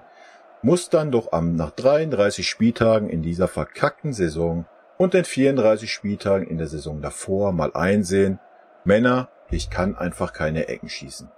muss 0.61 0.89
dann 0.89 1.11
doch 1.11 1.31
am, 1.31 1.55
nach 1.55 1.71
33 1.71 2.47
Spieltagen 2.47 3.09
in 3.09 3.21
dieser 3.21 3.47
verkackten 3.47 4.13
Saison 4.13 4.65
und 4.97 5.13
den 5.13 5.25
34 5.25 5.91
Spieltagen 5.91 6.47
in 6.47 6.57
der 6.57 6.67
Saison 6.67 7.01
davor 7.01 7.51
mal 7.51 7.73
einsehen, 7.73 8.39
Männer, 8.83 9.29
ich 9.49 9.69
kann 9.69 9.95
einfach 9.95 10.33
keine 10.33 10.67
Ecken 10.67 10.89
schießen. 10.89 11.29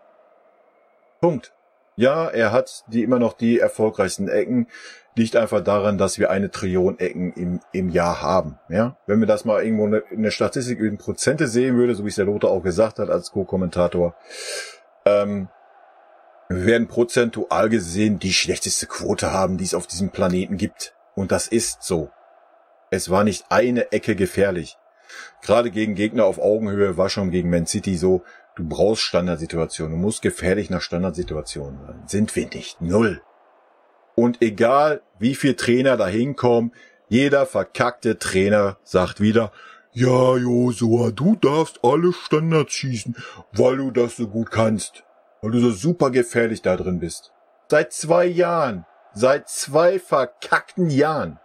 Punkt. 1.20 1.54
Ja, 1.96 2.30
er 2.30 2.54
hat 2.54 2.86
die 2.88 3.04
immer 3.04 3.20
noch 3.20 3.34
die 3.34 3.60
erfolgreichsten 3.60 4.30
Ecken, 4.30 4.68
liegt 5.16 5.36
einfach 5.36 5.62
daran, 5.62 5.98
dass 5.98 6.18
wir 6.18 6.30
eine 6.30 6.50
Trillion 6.50 6.98
Ecken 6.98 7.34
im, 7.34 7.60
im 7.74 7.90
Jahr 7.90 8.22
haben. 8.22 8.58
Ja, 8.70 8.96
wenn 9.06 9.20
wir 9.20 9.28
das 9.28 9.44
mal 9.44 9.62
irgendwo 9.62 9.88
in 9.88 10.24
der 10.24 10.32
Statistik 10.32 10.80
in 10.80 10.98
Prozente 10.98 11.48
sehen 11.48 11.76
würde, 11.76 11.96
so 11.96 12.06
wie 12.06 12.10
es 12.10 12.16
der 12.16 12.24
Lothar 12.24 12.52
auch 12.52 12.64
gesagt 12.64 13.00
hat 13.00 13.10
als 13.10 13.32
Co-Kommentator, 13.32 14.16
ähm, 15.06 15.50
wir 16.52 16.66
werden 16.66 16.88
prozentual 16.88 17.70
gesehen 17.70 18.18
die 18.18 18.34
schlechteste 18.34 18.88
Quote 18.88 19.32
haben, 19.32 19.58
die 19.58 19.66
es 19.66 19.76
auf 19.76 19.86
diesem 19.86 20.10
Planeten 20.10 20.58
gibt. 20.58 20.96
Und 21.16 21.32
das 21.32 21.48
ist 21.48 21.84
so. 21.84 22.10
Es 22.90 23.12
war 23.12 23.24
nicht 23.24 23.46
eine 23.50 23.92
Ecke 23.92 24.16
gefährlich. 24.16 24.78
Gerade 25.44 25.70
gegen 25.70 25.94
Gegner 25.94 26.26
auf 26.26 26.40
Augenhöhe 26.40 26.98
war 26.98 27.10
schon 27.10 27.30
gegen 27.30 27.52
Man 27.52 27.68
City 27.68 27.96
so, 27.96 28.24
du 28.56 28.68
brauchst 28.68 29.04
Standardsituationen, 29.04 29.96
du 29.96 30.02
musst 30.02 30.24
gefährlich 30.24 30.72
nach 30.72 30.82
Standardsituationen 30.82 31.80
sein. 31.86 32.04
Sind 32.08 32.36
wir 32.36 32.48
nicht. 32.48 32.82
Null. 32.82 33.22
Und 34.16 34.42
egal, 34.42 35.02
wie 35.20 35.36
viel 35.36 35.54
Trainer 35.54 35.98
da 35.98 36.08
hinkommen, 36.08 36.74
jeder 37.10 37.46
verkackte 37.46 38.18
Trainer 38.18 38.78
sagt 38.84 39.22
wieder, 39.22 39.52
ja, 39.92 40.36
Josua, 40.36 41.12
du 41.12 41.36
darfst 41.36 41.80
alle 41.84 42.12
Standards 42.12 42.74
schießen, 42.74 43.16
weil 43.54 43.78
du 43.78 43.92
das 43.92 44.18
so 44.18 44.28
gut 44.28 44.50
kannst. 44.50 45.04
Weil 45.42 45.52
du 45.52 45.60
so 45.60 45.72
super 45.72 46.12
gefährlich 46.12 46.62
da 46.62 46.76
drin 46.76 47.00
bist. 47.00 47.32
Seit 47.68 47.94
zwei 47.94 48.26
Jahren. 48.26 48.86
Seit 49.14 49.50
zwei 49.50 50.00
verkackten 50.00 50.90
Jahren 50.90 51.40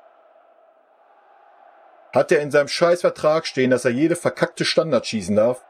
hat 2.15 2.31
er 2.31 2.41
in 2.41 2.53
seinem 2.53 2.69
Scheißvertrag 2.69 3.45
stehen, 3.47 3.71
dass 3.71 3.85
er 3.85 3.91
jede 3.91 4.15
verkackte 4.15 4.65
Standard 4.65 5.07
schießen 5.07 5.35
darf? 5.35 5.65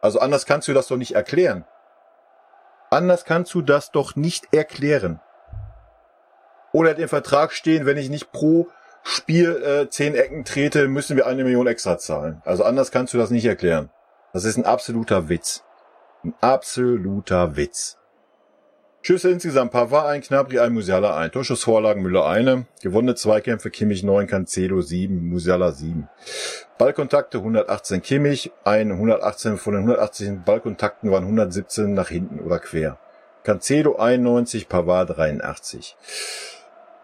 Also 0.00 0.20
anders 0.20 0.46
kannst 0.46 0.68
du 0.68 0.72
das 0.72 0.86
doch 0.86 0.96
nicht 0.96 1.14
erklären. 1.14 1.64
Anders 2.90 3.24
kannst 3.24 3.52
du 3.54 3.60
das 3.60 3.90
doch 3.90 4.14
nicht 4.14 4.54
erklären. 4.54 5.20
Oder 6.72 6.90
hat 6.90 6.98
im 6.98 7.08
Vertrag 7.08 7.52
stehen, 7.52 7.84
wenn 7.84 7.96
ich 7.96 8.10
nicht 8.10 8.30
pro 8.30 8.68
Spiel 9.02 9.62
äh, 9.62 9.88
zehn 9.88 10.14
Ecken 10.14 10.44
trete, 10.44 10.86
müssen 10.86 11.16
wir 11.16 11.26
eine 11.26 11.42
Million 11.42 11.66
extra 11.66 11.98
zahlen. 11.98 12.42
Also 12.44 12.64
anders 12.64 12.92
kannst 12.92 13.12
du 13.12 13.18
das 13.18 13.30
nicht 13.30 13.44
erklären. 13.44 13.90
Das 14.32 14.44
ist 14.44 14.56
ein 14.56 14.66
absoluter 14.66 15.28
Witz. 15.28 15.64
Ein 16.22 16.34
absoluter 16.42 17.56
Witz. 17.56 17.96
Schüsse 19.00 19.30
insgesamt 19.30 19.72
Pavard 19.72 20.08
ein, 20.08 20.20
Knabri 20.20 20.58
ein, 20.58 20.74
Musiala 20.74 21.16
ein. 21.16 21.32
Torschussvorlagen 21.32 22.02
Müller 22.02 22.26
eine. 22.26 22.66
Gewonnene 22.82 23.14
Zweikämpfe 23.14 23.70
Kimmich 23.70 24.02
9, 24.02 24.26
Cancelo 24.26 24.82
7, 24.82 25.30
Musiala 25.30 25.72
7. 25.72 26.10
Ballkontakte 26.76 27.38
118 27.38 28.02
Kimmich, 28.02 28.52
ein 28.64 28.92
118 28.92 29.56
von 29.56 29.72
den 29.72 29.82
118 29.84 30.44
Ballkontakten 30.44 31.10
waren 31.10 31.24
117 31.24 31.94
nach 31.94 32.08
hinten 32.08 32.40
oder 32.40 32.58
quer. 32.58 32.98
Cancelo 33.42 33.96
91, 33.96 34.68
Pavard 34.68 35.16
83. 35.16 35.96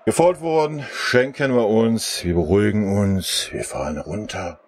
Gefault 0.04 0.42
worden, 0.42 0.84
schenken 0.92 1.54
wir 1.54 1.66
uns, 1.66 2.22
wir 2.22 2.34
beruhigen 2.34 2.94
uns, 3.00 3.48
wir 3.50 3.64
fahren 3.64 3.96
runter, 3.96 4.60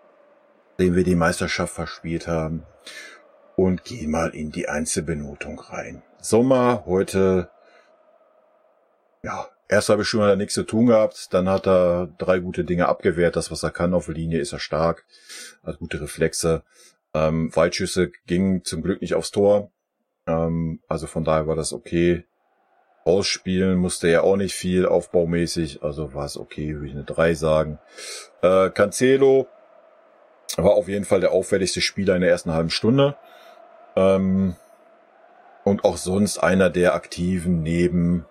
indem 0.79 0.97
wir 0.97 1.05
die 1.05 1.17
Meisterschaft 1.17 1.75
verspielt 1.75 2.27
haben 2.27 2.65
und 3.59 3.83
gehen 3.83 4.13
mal 4.13 4.37
in 4.37 4.53
die 4.53 4.69
Einzelbenotung 4.69 5.59
rein. 5.59 6.05
Sommer, 6.21 6.85
heute, 6.87 7.51
ja, 9.25 9.49
erst 9.69 9.89
habe 9.89 10.03
ich 10.03 10.09
schon 10.09 10.21
mal 10.21 10.37
nichts 10.37 10.55
zu 10.55 10.63
tun 10.63 10.87
gehabt, 10.87 11.35
dann 11.35 11.49
hat 11.49 11.67
er 11.67 12.07
drei 12.19 12.39
gute 12.39 12.63
Dinge 12.63 12.87
abgewehrt, 12.87 13.35
das 13.35 13.51
was 13.51 13.65
er 13.65 13.73
kann 13.73 13.95
auf 13.95 14.07
der 14.07 14.15
Linie 14.15 14.39
ist 14.39 14.53
er 14.53 14.61
stark, 14.61 15.07
hat 15.65 15.81
gute 15.81 16.01
Reflexe, 16.01 16.63
ähm, 17.15 17.51
Weitschüsse 17.53 18.13
gingen 18.27 18.63
zum 18.63 18.81
Glück 18.81 19.01
nicht 19.01 19.15
aufs 19.15 19.33
Tor, 19.33 19.73
ähm, 20.29 20.81
also 20.87 21.09
von 21.09 21.25
daher 21.25 21.49
war 21.49 21.57
das 21.57 21.73
okay. 21.73 22.25
Ausspielen 23.05 23.77
musste 23.77 24.07
er 24.07 24.23
auch 24.23 24.37
nicht 24.37 24.55
viel 24.55 24.87
aufbaumäßig, 24.87 25.83
also 25.83 26.15
war 26.15 26.27
es 26.27 26.37
okay, 26.37 26.75
würde 26.75 26.87
ich 26.87 26.93
eine 26.93 27.05
3 27.05 27.35
sagen. 27.35 27.81
Äh, 28.41 28.71
Cancelo 28.71 29.49
war 30.57 30.75
auf 30.75 30.87
jeden 30.87 31.05
Fall 31.05 31.21
der 31.21 31.33
auffälligste 31.33 31.81
Spieler 31.81 32.15
in 32.15 32.21
der 32.21 32.31
ersten 32.31 32.53
halben 32.53 32.71
Stunde. 32.71 33.17
Ähm, 33.99 34.55
und 35.65 35.85
auch 35.85 35.97
sonst 35.97 36.39
einer 36.39 36.71
der 36.71 36.95
Aktiven 36.95 37.63
neben 37.63 38.25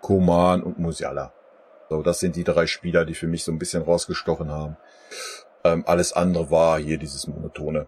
Koman 0.00 0.62
und 0.62 0.78
Musiala. 0.78 1.32
So, 1.88 2.02
das 2.02 2.20
sind 2.20 2.36
die 2.36 2.44
drei 2.44 2.66
Spieler, 2.66 3.04
die 3.04 3.14
für 3.14 3.28
mich 3.28 3.44
so 3.44 3.52
ein 3.52 3.58
bisschen 3.58 3.82
rausgestochen 3.82 4.50
haben. 4.50 4.76
Ähm, 5.64 5.84
alles 5.86 6.12
andere 6.12 6.50
war 6.50 6.78
hier 6.78 6.98
dieses 6.98 7.26
monotone. 7.28 7.86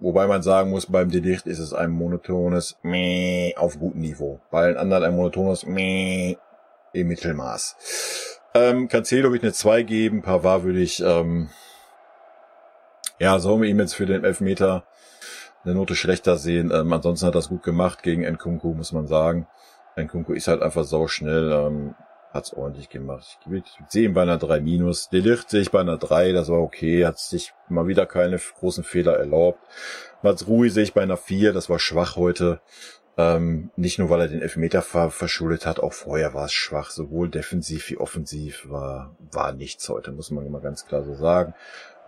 Wobei 0.00 0.26
man 0.26 0.42
sagen 0.42 0.70
muss, 0.70 0.86
beim 0.86 1.10
Delicht 1.10 1.46
ist 1.46 1.58
es 1.58 1.74
ein 1.74 1.90
monotones 1.90 2.78
auf 3.56 3.78
gutem 3.78 4.00
Niveau. 4.00 4.40
Bei 4.50 4.62
allen 4.62 4.76
anderen 4.78 5.04
ein 5.04 5.16
monotones 5.16 5.64
im 5.64 6.36
Mittelmaß. 6.94 8.40
Ähm, 8.54 8.88
Cancelo 8.88 9.28
würde 9.28 9.38
ich 9.38 9.42
eine 9.42 9.52
2 9.52 9.82
geben, 9.82 10.22
Pavard 10.22 10.62
würde 10.62 10.80
ich, 10.80 11.02
ähm, 11.02 11.50
ja, 13.18 13.38
sollen 13.40 13.60
wir 13.60 13.68
ihm 13.68 13.80
jetzt 13.80 13.94
für 13.94 14.06
den 14.06 14.24
Elfmeter 14.24 14.84
eine 15.64 15.74
Note 15.74 15.94
schlechter 15.94 16.36
sehen. 16.36 16.70
Ähm, 16.72 16.92
ansonsten 16.92 17.26
hat 17.26 17.34
das 17.34 17.48
gut 17.48 17.62
gemacht 17.62 18.02
gegen 18.02 18.22
Nkunku, 18.24 18.74
muss 18.74 18.92
man 18.92 19.06
sagen. 19.06 19.46
Nkunku 19.96 20.32
ist 20.32 20.48
halt 20.48 20.62
einfach 20.62 20.84
sau 20.84 21.08
schnell. 21.08 21.52
Ähm, 21.52 21.94
hat's 22.32 22.52
ordentlich 22.52 22.88
gemacht. 22.88 23.38
Ich, 23.50 23.64
sehe 23.88 24.04
ihn 24.04 24.14
bei 24.14 24.22
einer 24.22 24.38
3 24.38 24.60
minus. 24.60 25.08
Delicht 25.08 25.50
sehe 25.50 25.60
ich 25.60 25.70
bei 25.70 25.80
einer 25.80 25.98
3, 25.98 26.32
das 26.32 26.48
war 26.48 26.60
okay, 26.60 27.06
hat 27.06 27.18
sich 27.18 27.54
mal 27.68 27.86
wieder 27.86 28.06
keine 28.06 28.38
großen 28.38 28.84
Fehler 28.84 29.16
erlaubt. 29.16 29.60
Mats 30.22 30.46
Rui 30.46 30.70
sehe 30.70 30.84
ich 30.84 30.94
bei 30.94 31.02
einer 31.02 31.16
4, 31.16 31.52
das 31.52 31.70
war 31.70 31.78
schwach 31.78 32.16
heute. 32.16 32.60
Ähm, 33.16 33.70
nicht 33.76 33.98
nur, 33.98 34.10
weil 34.10 34.20
er 34.20 34.28
den 34.28 34.42
Elfmeter 34.42 34.80
ver 34.80 35.10
verschuldet 35.10 35.66
hat, 35.66 35.80
auch 35.80 35.92
vorher 35.92 36.34
war 36.34 36.44
es 36.44 36.52
schwach. 36.52 36.90
Sowohl 36.90 37.28
defensiv 37.28 37.90
wie 37.90 37.98
offensiv 37.98 38.68
war, 38.68 39.16
war 39.32 39.52
nichts 39.52 39.88
heute, 39.88 40.12
muss 40.12 40.30
man 40.30 40.46
immer 40.46 40.60
ganz 40.60 40.86
klar 40.86 41.02
so 41.02 41.14
sagen. 41.14 41.54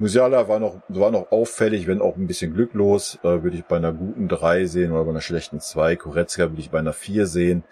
Musiala 0.01 0.49
war 0.49 0.61
noch, 0.61 0.81
war 0.89 1.11
noch 1.11 1.31
auffällig, 1.31 1.87
wenn 1.87 2.01
auch 2.01 2.17
ein 2.17 2.27
bisschen 2.27 2.55
glücklos. 2.55 3.19
Äh, 3.23 3.43
würde 3.43 3.59
ich 3.59 3.67
bei 3.67 3.77
einer 3.77 3.93
guten 3.93 4.29
3 4.29 4.65
sehen 4.65 4.93
oder 4.93 5.05
bei 5.05 5.11
einer 5.11 5.21
schlechten 5.21 5.61
2. 5.61 5.97
Koretzka 5.97 6.45
würde 6.45 6.63
ich 6.63 6.71
bei 6.71 6.79
einer 6.79 6.95
4 6.95 7.27
sehen. 7.27 7.65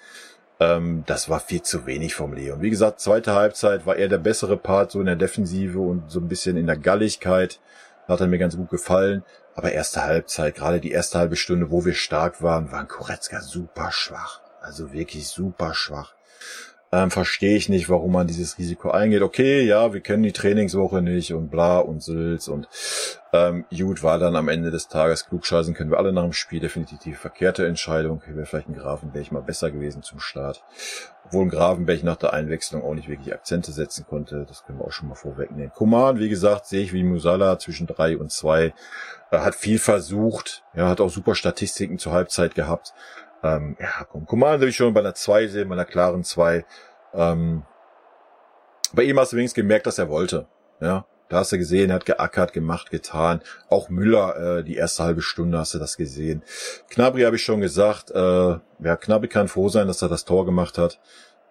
Ähm, 0.60 1.04
das 1.06 1.30
war 1.30 1.40
viel 1.40 1.62
zu 1.62 1.86
wenig 1.86 2.14
vom 2.14 2.34
Leon. 2.34 2.60
Wie 2.60 2.68
gesagt, 2.68 3.00
zweite 3.00 3.34
Halbzeit 3.34 3.86
war 3.86 3.96
er 3.96 4.08
der 4.08 4.18
bessere 4.18 4.58
Part, 4.58 4.90
so 4.90 5.00
in 5.00 5.06
der 5.06 5.16
Defensive 5.16 5.78
und 5.78 6.10
so 6.10 6.20
ein 6.20 6.28
bisschen 6.28 6.58
in 6.58 6.66
der 6.66 6.76
Galligkeit. 6.76 7.60
Hat 8.06 8.20
er 8.20 8.26
mir 8.26 8.38
ganz 8.38 8.58
gut 8.58 8.68
gefallen. 8.68 9.24
Aber 9.54 9.72
erste 9.72 10.04
Halbzeit, 10.04 10.54
gerade 10.54 10.80
die 10.80 10.90
erste 10.90 11.18
halbe 11.18 11.36
Stunde, 11.36 11.70
wo 11.70 11.86
wir 11.86 11.94
stark 11.94 12.42
waren, 12.42 12.70
waren 12.70 12.88
Koretzka 12.88 13.40
super 13.40 13.90
schwach. 13.90 14.42
Also 14.60 14.92
wirklich 14.92 15.28
super 15.28 15.72
schwach 15.72 16.12
ähm, 16.90 17.10
verstehe 17.10 17.56
ich 17.56 17.68
nicht, 17.68 17.88
warum 17.90 18.12
man 18.12 18.26
dieses 18.26 18.58
Risiko 18.58 18.90
eingeht. 18.90 19.22
Okay, 19.22 19.62
ja, 19.62 19.92
wir 19.92 20.00
kennen 20.00 20.22
die 20.22 20.32
Trainingswoche 20.32 21.02
nicht 21.02 21.34
und 21.34 21.50
bla 21.50 21.78
und 21.78 22.02
Sülz 22.02 22.48
und 22.48 22.68
ähm, 23.32 23.66
gut 23.76 24.02
war 24.02 24.18
dann 24.18 24.36
am 24.36 24.48
Ende 24.48 24.70
des 24.70 24.88
Tages 24.88 25.26
klugscheißen 25.26 25.74
können 25.74 25.90
wir 25.90 25.98
alle 25.98 26.14
nach 26.14 26.22
dem 26.22 26.32
Spiel 26.32 26.60
definitiv 26.60 26.98
die 27.00 27.12
verkehrte 27.12 27.66
Entscheidung. 27.66 28.22
Wäre 28.26 28.46
vielleicht 28.46 28.68
ein 28.68 28.74
Grafenberg 28.74 29.32
mal 29.32 29.42
besser 29.42 29.70
gewesen 29.70 30.02
zum 30.02 30.18
Start. 30.18 30.64
Obwohl 31.26 31.44
ein 31.44 31.50
Grafenberg 31.50 32.02
nach 32.04 32.16
der 32.16 32.32
Einwechslung 32.32 32.82
auch 32.82 32.94
nicht 32.94 33.08
wirklich 33.08 33.34
Akzente 33.34 33.70
setzen 33.72 34.06
konnte. 34.08 34.46
Das 34.48 34.64
können 34.64 34.78
wir 34.78 34.86
auch 34.86 34.92
schon 34.92 35.08
mal 35.08 35.14
vorwegnehmen. 35.14 35.72
Kuman, 35.74 36.18
wie 36.18 36.30
gesagt, 36.30 36.66
sehe 36.66 36.82
ich 36.82 36.94
wie 36.94 37.02
Musala 37.02 37.58
zwischen 37.58 37.86
drei 37.86 38.16
und 38.16 38.32
zwei. 38.32 38.72
Er 39.30 39.44
hat 39.44 39.54
viel 39.54 39.78
versucht. 39.78 40.62
Er 40.72 40.88
hat 40.88 41.02
auch 41.02 41.10
super 41.10 41.34
Statistiken 41.34 41.98
zur 41.98 42.12
Halbzeit 42.12 42.54
gehabt. 42.54 42.94
Ähm, 43.42 43.76
ja, 43.80 44.04
komm, 44.10 44.26
Command 44.26 44.60
will 44.60 44.68
ich 44.68 44.76
schon 44.76 44.94
bei 44.94 45.00
einer 45.00 45.14
2 45.14 45.46
sehen, 45.48 45.68
bei 45.68 45.74
einer 45.74 45.84
klaren 45.84 46.24
2. 46.24 46.64
Ähm, 47.14 47.62
bei 48.92 49.02
ihm 49.04 49.18
hast 49.18 49.32
du 49.32 49.36
wenigstens 49.36 49.62
gemerkt, 49.62 49.86
dass 49.86 49.98
er 49.98 50.08
wollte. 50.08 50.46
Ja, 50.80 51.06
da 51.28 51.38
hast 51.38 51.52
du 51.52 51.58
gesehen, 51.58 51.90
er 51.90 51.96
hat 51.96 52.06
geackert, 52.06 52.52
gemacht, 52.52 52.90
getan. 52.90 53.42
Auch 53.68 53.90
Müller, 53.90 54.58
äh, 54.58 54.64
die 54.64 54.76
erste 54.76 55.04
halbe 55.04 55.22
Stunde 55.22 55.58
hast 55.58 55.74
du 55.74 55.78
das 55.78 55.96
gesehen. 55.96 56.42
Knabri 56.90 57.22
habe 57.22 57.36
ich 57.36 57.44
schon 57.44 57.60
gesagt. 57.60 58.10
Äh, 58.10 58.18
ja, 58.18 58.96
Knabri 58.96 59.28
kann 59.28 59.48
froh 59.48 59.68
sein, 59.68 59.86
dass 59.86 60.02
er 60.02 60.08
das 60.08 60.24
Tor 60.24 60.46
gemacht 60.46 60.78
hat. 60.78 60.98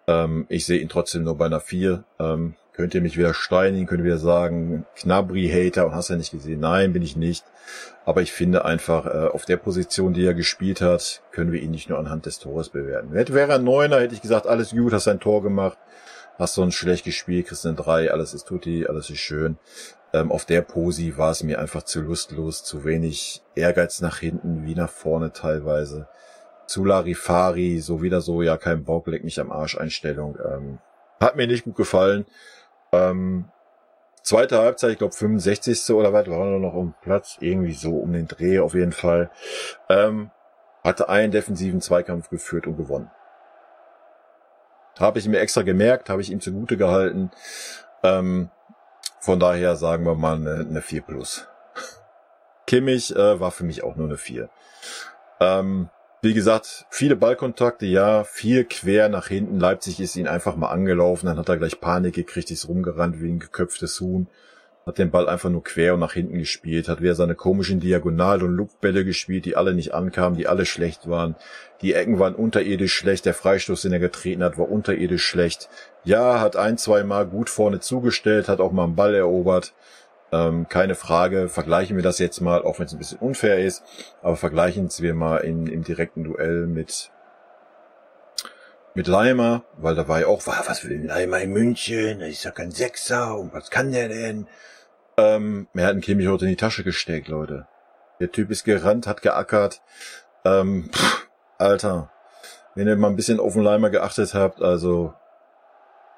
Ähm, 0.08 0.46
ich 0.50 0.65
sehe 0.65 0.79
ihn 0.79 0.89
trotzdem 0.89 1.24
nur 1.24 1.38
bei 1.38 1.46
einer 1.46 1.60
4. 1.60 2.03
Ähm, 2.20 2.56
könnt 2.77 2.93
ihr 2.93 3.01
mich 3.01 3.17
wieder 3.17 3.34
steinigen, 3.34 3.88
könnt 3.88 4.01
ihr 4.01 4.05
wieder 4.05 4.19
sagen, 4.19 4.86
Knabri-Hater 4.96 5.88
und 5.88 5.96
hast 5.96 6.10
ja 6.10 6.15
nicht 6.15 6.31
gesehen. 6.31 6.60
Nein, 6.60 6.93
bin 6.93 7.01
ich 7.01 7.17
nicht. 7.17 7.43
Aber 8.05 8.22
ich 8.22 8.31
finde 8.31 8.65
einfach, 8.65 9.07
äh, 9.07 9.27
auf 9.29 9.46
der 9.46 9.57
Position, 9.57 10.13
die 10.13 10.24
er 10.24 10.36
gespielt 10.36 10.79
hat, 10.79 11.24
können 11.31 11.51
wir 11.51 11.60
ihn 11.60 11.72
nicht 11.72 11.89
nur 11.89 11.98
anhand 11.98 12.27
des 12.27 12.38
Tores 12.38 12.69
bewerten. 12.69 13.13
Wäre 13.13 13.51
er 13.51 13.57
Neuner, 13.57 14.00
hätte 14.00 14.13
ich 14.13 14.22
gesagt, 14.22 14.46
alles 14.46 14.72
gut, 14.72 14.93
hast 14.93 15.07
ein 15.07 15.19
Tor 15.19 15.41
gemacht, 15.41 15.79
hast 16.38 16.53
sonst 16.53 16.75
schlecht 16.75 17.03
gespielt, 17.03 17.48
kriegst 17.48 17.65
eine 17.65 17.75
drei, 17.75 18.12
alles 18.12 18.36
ist 18.36 18.47
tutti, 18.47 18.86
alles 18.88 19.10
ist 19.10 19.19
schön. 19.19 19.58
Ähm, 20.13 20.32
auf 20.32 20.45
der 20.45 20.62
Posi 20.62 21.17
war 21.17 21.32
es 21.32 21.41
mir 21.41 21.60
einfach 21.60 21.82
zu 21.82 22.02
lustlos, 22.02 22.63
zu 22.63 22.86
wenig 22.86 23.41
Ehrgeiz 23.56 24.02
nach 24.02 24.19
hinten, 24.19 24.67
wie 24.67 24.75
nach 24.75 24.91
vorne 24.91 25.34
teilweise. 25.34 26.08
Zu 26.67 26.86
Larifari, 26.86 27.80
so 27.80 28.04
wieder 28.04 28.21
so, 28.21 28.43
ja, 28.43 28.56
kein 28.56 28.84
Bock, 28.84 29.08
leg 29.08 29.23
mich 29.23 29.39
am 29.39 29.52
Arsch 29.52 29.78
Einstellung. 29.80 30.38
Ähm, 30.45 30.78
hat 31.19 31.36
mir 31.36 31.47
nicht 31.47 31.63
gut 31.63 31.75
gefallen. 31.75 32.28
Ähm, 32.91 33.50
zweite 34.21 34.60
Halbzeit, 34.60 34.91
ich 34.91 34.97
glaube 34.97 35.13
65. 35.13 35.89
oder 35.91 36.13
was, 36.13 36.28
war 36.30 36.45
noch 36.45 36.73
um 36.73 36.93
Platz, 37.02 37.38
irgendwie 37.39 37.73
so 37.73 37.97
um 37.97 38.13
den 38.13 38.28
Dreh 38.28 38.60
auf 38.60 38.73
jeden 38.73 38.91
Fall. 38.91 39.30
Ähm, 39.89 40.32
hatte 40.84 41.10
einen 41.10 41.32
defensiven 41.32 41.82
Zweikampf 41.82 42.30
geführt 42.30 42.67
und 42.67 42.78
gewonnen. 42.78 43.12
Habe 45.00 45.19
ich 45.19 45.28
mir 45.28 45.39
extra 45.39 45.62
gemerkt, 45.62 46.10
habe 46.10 46.21
ich 46.21 46.32
ihm 46.32 46.41
zugute 46.41 46.78
gehalten. 46.78 47.30
Ähm, 48.04 48.50
von 49.19 49.39
daher 49.39 49.76
sagen 49.76 50.06
wir 50.06 50.15
mal 50.15 50.36
eine, 50.36 50.65
eine 50.67 50.82
4 50.82 51.02
plus. 51.02 51.47
Kimmich 52.67 53.15
äh, 53.15 53.39
war 53.39 53.52
für 53.52 53.63
mich 53.63 53.84
auch 53.84 53.95
nur 53.95 54.08
eine 54.08 54.17
4. 54.17 54.50
Ähm, 55.39 55.89
wie 56.21 56.34
gesagt, 56.34 56.86
viele 56.89 57.15
Ballkontakte, 57.15 57.86
ja, 57.86 58.23
viel 58.23 58.63
quer 58.65 59.08
nach 59.08 59.27
hinten. 59.27 59.60
Leipzig 59.60 59.99
ist 59.99 60.15
ihn 60.15 60.27
einfach 60.27 60.56
mal 60.56 60.69
angelaufen, 60.69 61.27
dann 61.27 61.38
hat 61.38 61.49
er 61.49 61.58
gleich 61.58 61.80
Panik 61.80 62.15
gekriegt, 62.15 62.49
ist 62.49 62.67
rumgerannt 62.67 63.21
wie 63.21 63.30
ein 63.30 63.39
geköpftes 63.39 63.99
Huhn. 64.01 64.27
Hat 64.88 64.97
den 64.97 65.12
Ball 65.12 65.27
einfach 65.27 65.49
nur 65.49 65.63
quer 65.65 65.95
und 65.95 65.99
nach 65.99 66.13
hinten 66.13 66.38
gespielt, 66.39 66.88
hat 66.88 67.01
wieder 67.01 67.13
seine 67.13 67.36
komischen 67.36 67.82
Diagonal- 67.82 68.41
und 68.41 68.56
Luftbälle 68.56 69.03
gespielt, 69.03 69.43
die 69.45 69.58
alle 69.58 69.73
nicht 69.73 69.93
ankamen, 69.93 70.38
die 70.38 70.47
alle 70.47 70.65
schlecht 70.65 71.10
waren. 71.10 71.36
Die 71.82 71.93
Ecken 71.93 72.19
waren 72.19 72.36
unterirdisch 72.36 72.93
schlecht, 72.93 73.25
der 73.25 73.34
Freistoß, 73.34 73.82
den 73.82 73.91
er 73.91 73.99
getreten 73.99 74.43
hat, 74.43 74.58
war 74.58 74.71
unterirdisch 74.71 75.25
schlecht. 75.25 75.69
Ja, 76.06 76.39
hat 76.39 76.56
ein, 76.56 76.77
zwei 76.77 77.03
Mal 77.03 77.27
gut 77.27 77.49
vorne 77.49 77.82
zugestellt, 77.82 78.47
hat 78.47 78.62
auch 78.62 78.71
mal 78.71 78.86
einen 78.86 78.95
Ball 78.95 79.13
erobert. 79.13 79.73
Ähm, 80.32 80.68
keine 80.68 80.96
Frage, 80.96 81.48
vergleichen 81.48 81.96
wir 81.96 82.04
das 82.04 82.20
jetzt 82.20 82.42
mal, 82.42 82.62
auch 82.62 82.80
wenn 82.80 82.86
es 82.86 82.94
ein 82.94 83.00
bisschen 83.00 83.20
unfair 83.20 83.60
ist, 83.60 83.84
aber 84.22 84.36
vergleichen 84.36 84.90
wir 85.00 85.13
mal 85.13 85.38
in, 85.38 85.68
im 85.68 85.84
direkten 85.84 86.24
Duell 86.24 86.68
mit 86.68 87.12
mit 88.94 89.06
Leimer, 89.08 89.63
weil 89.78 89.94
da 89.94 90.08
war 90.08 90.22
ja 90.22 90.26
auch, 90.26 90.42
was 90.48 90.84
will 90.84 91.06
Leimer 91.06 91.40
in 91.40 91.54
München, 91.54 92.20
das 92.20 92.30
ist 92.30 92.44
ja 92.44 92.52
kein 92.52 92.72
Sechser 92.72 93.38
und 93.38 93.54
was 93.54 93.70
kann 93.70 93.92
der 93.92 94.10
denn? 94.10 94.48
Ähm, 95.18 95.68
er 95.76 95.86
hat 95.86 95.92
einen 95.92 96.02
Kimmich 96.02 96.28
heute 96.28 96.46
in 96.46 96.50
die 96.50 96.58
Tasche 96.58 96.84
gesteckt, 96.84 97.28
Leute. 97.28 97.68
Der 98.20 98.32
Typ 98.32 98.50
ist 98.50 98.63
gerannt, 98.63 99.06
hat 99.06 99.22
geackert. 99.22 99.84
Ähm, 100.44 100.90
pff, 100.92 101.28
Alter, 101.60 102.10
wenn 102.74 102.88
ihr 102.88 102.96
mal 102.96 103.10
ein 103.10 103.16
bisschen 103.16 103.40
auf 103.40 103.54
den 103.54 103.62
Leimer 103.62 103.92
geachtet 103.92 104.34
habt, 104.34 104.63
also 104.63 105.13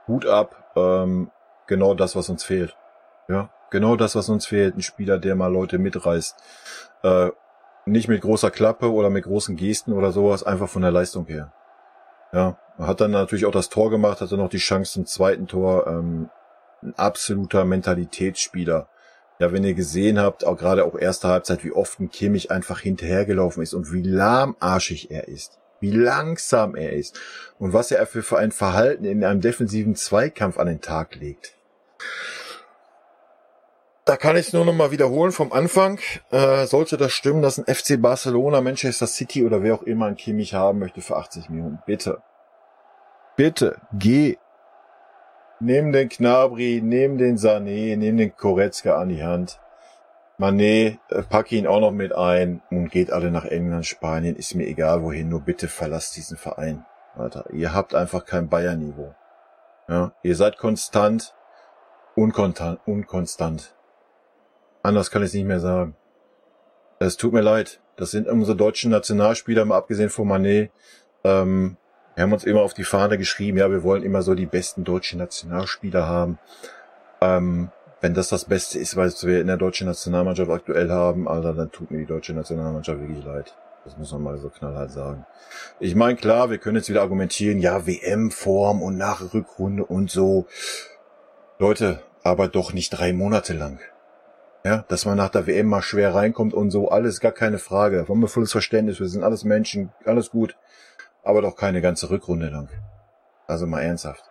Hut 0.08 0.26
ab, 0.26 0.72
ähm, 0.78 1.32
genau 1.68 1.94
das, 1.94 2.16
was 2.16 2.30
uns 2.30 2.46
fehlt. 2.46 2.78
Ja, 3.28 3.50
Genau 3.72 3.96
das, 3.96 4.16
was 4.16 4.30
uns 4.30 4.46
fehlt. 4.46 4.76
Ein 4.76 4.82
Spieler, 4.82 5.18
der 5.18 5.36
mal 5.36 5.52
Leute 5.52 5.78
mitreißt. 5.78 6.36
Äh, 7.04 7.30
nicht 7.86 8.08
mit 8.08 8.22
großer 8.22 8.52
Klappe 8.52 8.92
oder 8.92 9.10
mit 9.10 9.26
großen 9.26 9.56
Gesten 9.56 9.94
oder 9.94 10.12
sowas, 10.12 10.44
einfach 10.44 10.70
von 10.70 10.82
der 10.82 10.92
Leistung 10.92 11.26
her. 11.26 11.52
Ja, 12.32 12.58
hat 12.78 13.02
dann 13.02 13.12
natürlich 13.12 13.46
auch 13.46 13.52
das 13.52 13.70
Tor 13.70 13.90
gemacht, 13.90 14.22
hatte 14.22 14.38
noch 14.38 14.50
die 14.50 14.58
Chance 14.58 14.94
zum 14.94 15.06
zweiten 15.06 15.48
Tor. 15.48 15.88
Ähm, 15.88 16.30
ein 16.82 16.94
absoluter 16.96 17.66
Mentalitätsspieler. 17.66 18.88
Ja, 19.40 19.52
wenn 19.52 19.64
ihr 19.64 19.74
gesehen 19.74 20.20
habt, 20.20 20.46
auch 20.46 20.58
gerade 20.58 20.86
auch 20.86 20.98
erste 20.98 21.30
Halbzeit, 21.30 21.64
wie 21.64 21.72
oft 21.72 22.00
ein 22.00 22.12
Kimmich 22.12 22.52
einfach 22.52 22.80
hinterhergelaufen 22.80 23.64
ist 23.64 23.74
und 23.74 23.92
wie 23.92 24.04
lahmarschig 24.04 25.12
er 25.12 25.28
ist. 25.28 25.60
Wie 25.80 25.92
langsam 25.92 26.76
er 26.76 26.94
ist. 26.94 27.20
Und 27.58 27.74
was 27.74 27.92
er 27.92 28.06
für 28.06 28.38
ein 28.38 28.52
Verhalten 28.52 29.06
in 29.06 29.24
einem 29.24 29.42
defensiven 29.42 29.96
Zweikampf 29.96 30.58
an 30.58 30.68
den 30.68 30.82
Tag 30.82 31.16
legt. 31.16 31.56
Da 34.10 34.18
kann 34.18 34.38
ich 34.38 34.48
es 34.48 34.54
nur 34.54 34.66
noch 34.66 34.74
mal 34.74 34.90
wiederholen 34.90 35.32
vom 35.32 35.54
Anfang. 35.54 36.00
Äh, 36.32 36.66
sollte 36.66 36.98
das 36.98 37.12
stimmen, 37.12 37.44
dass 37.44 37.60
ein 37.60 37.72
FC 37.72 38.02
Barcelona, 38.02 38.60
Manchester 38.60 39.06
City 39.06 39.46
oder 39.46 39.62
wer 39.62 39.76
auch 39.76 39.84
immer 39.84 40.08
ein 40.08 40.16
Kimmich 40.16 40.56
haben 40.56 40.80
möchte 40.80 41.02
für 41.02 41.16
80 41.16 41.52
Millionen, 41.52 41.78
bitte. 41.86 42.24
Bitte, 43.36 43.78
geh. 43.94 44.38
Nimm 45.60 45.92
den 45.92 46.10
Knabri, 46.10 46.82
nimm 46.84 47.20
den 47.20 47.38
Sané, 47.38 47.96
nimm 47.98 48.18
den 48.18 48.36
Koretzka 48.36 49.00
an 49.00 49.10
die 49.10 49.22
Hand. 49.22 49.60
Mané, 50.40 50.98
äh, 51.10 51.22
pack 51.22 51.52
ihn 51.52 51.68
auch 51.68 51.80
noch 51.80 51.92
mit 51.92 52.12
ein 52.12 52.64
und 52.72 52.90
geht 52.90 53.12
alle 53.12 53.30
nach 53.30 53.46
England, 53.46 53.86
Spanien, 53.86 54.36
ist 54.36 54.56
mir 54.56 54.66
egal 54.66 55.04
wohin, 55.04 55.30
nur 55.30 55.42
bitte 55.42 55.68
verlasst 55.68 56.16
diesen 56.16 56.36
Verein. 56.36 56.84
Alter, 57.16 57.46
ihr 57.54 57.76
habt 57.76 57.94
einfach 57.94 58.26
kein 58.26 58.50
Bayern-Niveau. 58.50 59.14
Ja, 59.88 60.14
ihr 60.24 60.36
seid 60.36 60.58
konstant, 60.58 61.36
unkonstant, 62.16 62.80
unkonstant. 62.88 63.76
Anders 64.90 65.12
kann 65.12 65.22
ich 65.22 65.28
es 65.28 65.34
nicht 65.36 65.46
mehr 65.46 65.60
sagen. 65.60 65.96
Es 66.98 67.16
tut 67.16 67.32
mir 67.32 67.42
leid. 67.42 67.80
Das 67.96 68.10
sind 68.10 68.28
unsere 68.28 68.58
deutschen 68.58 68.90
Nationalspieler, 68.90 69.64
mal 69.64 69.78
abgesehen 69.78 70.10
von 70.10 70.28
Manet. 70.28 70.72
Ähm, 71.24 71.78
wir 72.16 72.24
haben 72.24 72.34
uns 72.34 72.44
immer 72.44 72.62
auf 72.62 72.74
die 72.74 72.84
Fahne 72.84 73.20
geschrieben, 73.20 73.60
ja, 73.60 73.70
wir 73.70 73.84
wollen 73.84 74.02
immer 74.02 74.24
so 74.24 74.34
die 74.34 74.48
besten 74.48 74.84
deutschen 74.84 75.20
Nationalspieler 75.20 76.08
haben. 76.08 76.40
Ähm, 77.22 77.70
wenn 78.02 78.16
das 78.16 78.30
das 78.30 78.46
Beste 78.46 78.80
ist, 78.80 78.98
was 78.98 79.24
wir 79.28 79.42
in 79.42 79.46
der 79.46 79.58
deutschen 79.58 79.86
Nationalmannschaft 79.86 80.50
aktuell 80.50 80.90
haben, 80.90 81.28
Alter, 81.28 81.54
dann 81.54 81.72
tut 81.72 81.92
mir 81.92 82.00
die 82.00 82.08
deutsche 82.08 82.34
Nationalmannschaft 82.34 83.00
wirklich 83.00 83.24
leid. 83.24 83.56
Das 83.86 83.96
muss 83.96 84.12
man 84.12 84.24
mal 84.24 84.40
so 84.40 84.50
knallhart 84.50 84.90
sagen. 84.90 85.24
Ich 85.80 85.94
meine, 85.94 86.16
klar, 86.16 86.50
wir 86.50 86.58
können 86.58 86.78
jetzt 86.78 86.90
wieder 86.90 87.02
argumentieren, 87.02 87.60
ja, 87.60 87.86
WM-Form 87.86 88.82
und 88.82 88.98
nach 88.98 89.36
Rückrunde 89.36 89.86
und 89.86 90.10
so. 90.10 90.48
Leute, 91.60 92.02
aber 92.24 92.48
doch 92.48 92.74
nicht 92.74 92.90
drei 92.90 93.14
Monate 93.14 93.54
lang. 93.54 93.80
Ja, 94.66 94.84
dass 94.90 95.06
man 95.06 95.18
nach 95.18 95.30
der 95.30 95.48
WM 95.48 95.68
mal 95.68 95.82
schwer 95.82 96.14
reinkommt 96.14 96.54
und 96.54 96.70
so, 96.72 96.90
alles 96.90 97.22
gar 97.22 97.32
keine 97.32 97.60
Frage. 97.60 97.98
Da 97.98 98.08
haben 98.08 98.20
wir 98.20 98.28
volles 98.28 98.52
Verständnis, 98.52 99.00
wir 99.00 99.08
sind 99.08 99.24
alles 99.24 99.46
Menschen, 99.46 99.92
alles 100.06 100.32
gut. 100.32 100.58
Aber 101.24 101.42
doch 101.42 101.56
keine 101.56 101.82
ganze 101.82 102.10
Rückrunde 102.10 102.50
lang. 102.50 102.70
Also 103.48 103.68
mal 103.68 103.82
ernsthaft. 103.82 104.30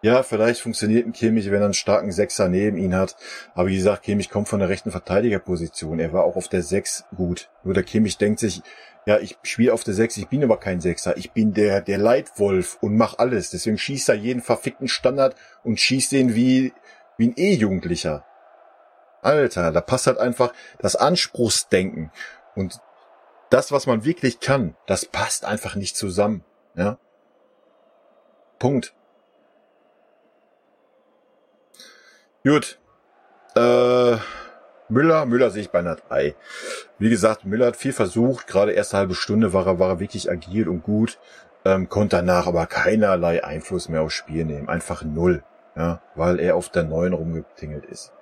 Ja, 0.00 0.22
vielleicht 0.22 0.60
funktioniert 0.60 1.06
ein 1.06 1.12
Kimmich, 1.12 1.50
wenn 1.50 1.60
er 1.60 1.64
einen 1.64 1.74
starken 1.74 2.12
Sechser 2.12 2.48
neben 2.48 2.76
ihn 2.76 2.94
hat. 2.94 3.16
Aber 3.54 3.66
wie 3.66 3.76
gesagt, 3.76 4.04
Kimmich 4.04 4.30
kommt 4.30 4.48
von 4.48 4.60
der 4.60 4.68
rechten 4.68 4.92
Verteidigerposition. 4.92 5.98
Er 5.98 6.12
war 6.12 6.22
auch 6.22 6.36
auf 6.36 6.46
der 6.46 6.62
Sechs 6.62 7.04
gut. 7.16 7.50
Nur 7.64 7.74
der 7.74 7.82
Kimmich 7.82 8.16
denkt 8.16 8.38
sich, 8.38 8.62
ja, 9.06 9.18
ich 9.18 9.38
spiele 9.42 9.72
auf 9.72 9.82
der 9.82 9.94
Sechs, 9.94 10.16
ich 10.16 10.28
bin 10.28 10.44
aber 10.44 10.60
kein 10.60 10.80
Sechser. 10.80 11.16
Ich 11.16 11.32
bin 11.32 11.52
der, 11.52 11.80
der 11.80 11.98
Leitwolf 11.98 12.78
und 12.80 12.96
mach 12.96 13.18
alles. 13.18 13.50
Deswegen 13.50 13.76
schießt 13.76 14.10
er 14.10 14.14
jeden 14.14 14.40
verfickten 14.40 14.86
Standard 14.86 15.34
und 15.64 15.80
schießt 15.80 16.12
den 16.12 16.36
wie, 16.36 16.72
wie 17.16 17.28
ein 17.28 17.34
E-Jugendlicher. 17.36 18.24
Alter, 19.22 19.72
da 19.72 19.80
passt 19.80 20.06
halt 20.06 20.18
einfach 20.18 20.52
das 20.78 20.96
Anspruchsdenken 20.96 22.10
und 22.54 22.80
das, 23.50 23.72
was 23.72 23.86
man 23.86 24.04
wirklich 24.04 24.40
kann, 24.40 24.76
das 24.86 25.06
passt 25.06 25.44
einfach 25.44 25.74
nicht 25.74 25.96
zusammen. 25.96 26.44
Ja. 26.74 26.98
Punkt. 28.58 28.94
Gut. 32.44 32.78
Äh, 33.56 34.16
Müller, 34.88 35.26
Müller 35.26 35.50
sehe 35.50 35.62
ich 35.62 35.70
bei 35.70 35.80
einer 35.80 35.96
3. 35.96 36.34
Wie 36.98 37.10
gesagt, 37.10 37.44
Müller 37.44 37.66
hat 37.66 37.76
viel 37.76 37.92
versucht. 37.92 38.46
Gerade 38.46 38.72
erste 38.72 38.96
halbe 38.96 39.14
Stunde 39.14 39.52
war 39.52 39.66
er, 39.66 39.78
war 39.78 39.90
er 39.90 40.00
wirklich 40.00 40.30
agil 40.30 40.68
und 40.68 40.82
gut. 40.82 41.18
Ähm, 41.64 41.88
konnte 41.88 42.16
danach 42.16 42.46
aber 42.46 42.66
keinerlei 42.66 43.44
Einfluss 43.44 43.88
mehr 43.88 44.02
aufs 44.02 44.14
Spiel 44.14 44.44
nehmen. 44.44 44.68
Einfach 44.68 45.02
null. 45.02 45.42
Ja, 45.76 46.00
weil 46.14 46.40
er 46.40 46.56
auf 46.56 46.70
der 46.70 46.84
9 46.84 47.12
rumgetingelt 47.12 47.84
ist. 47.84 48.12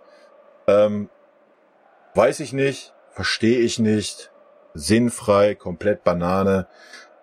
Ähm, 0.66 1.09
weiß 2.14 2.40
ich 2.40 2.52
nicht, 2.52 2.94
verstehe 3.11 3.59
ich 3.59 3.79
nicht, 3.79 4.33
sinnfrei, 4.74 5.55
komplett 5.55 6.05
Banane. 6.05 6.66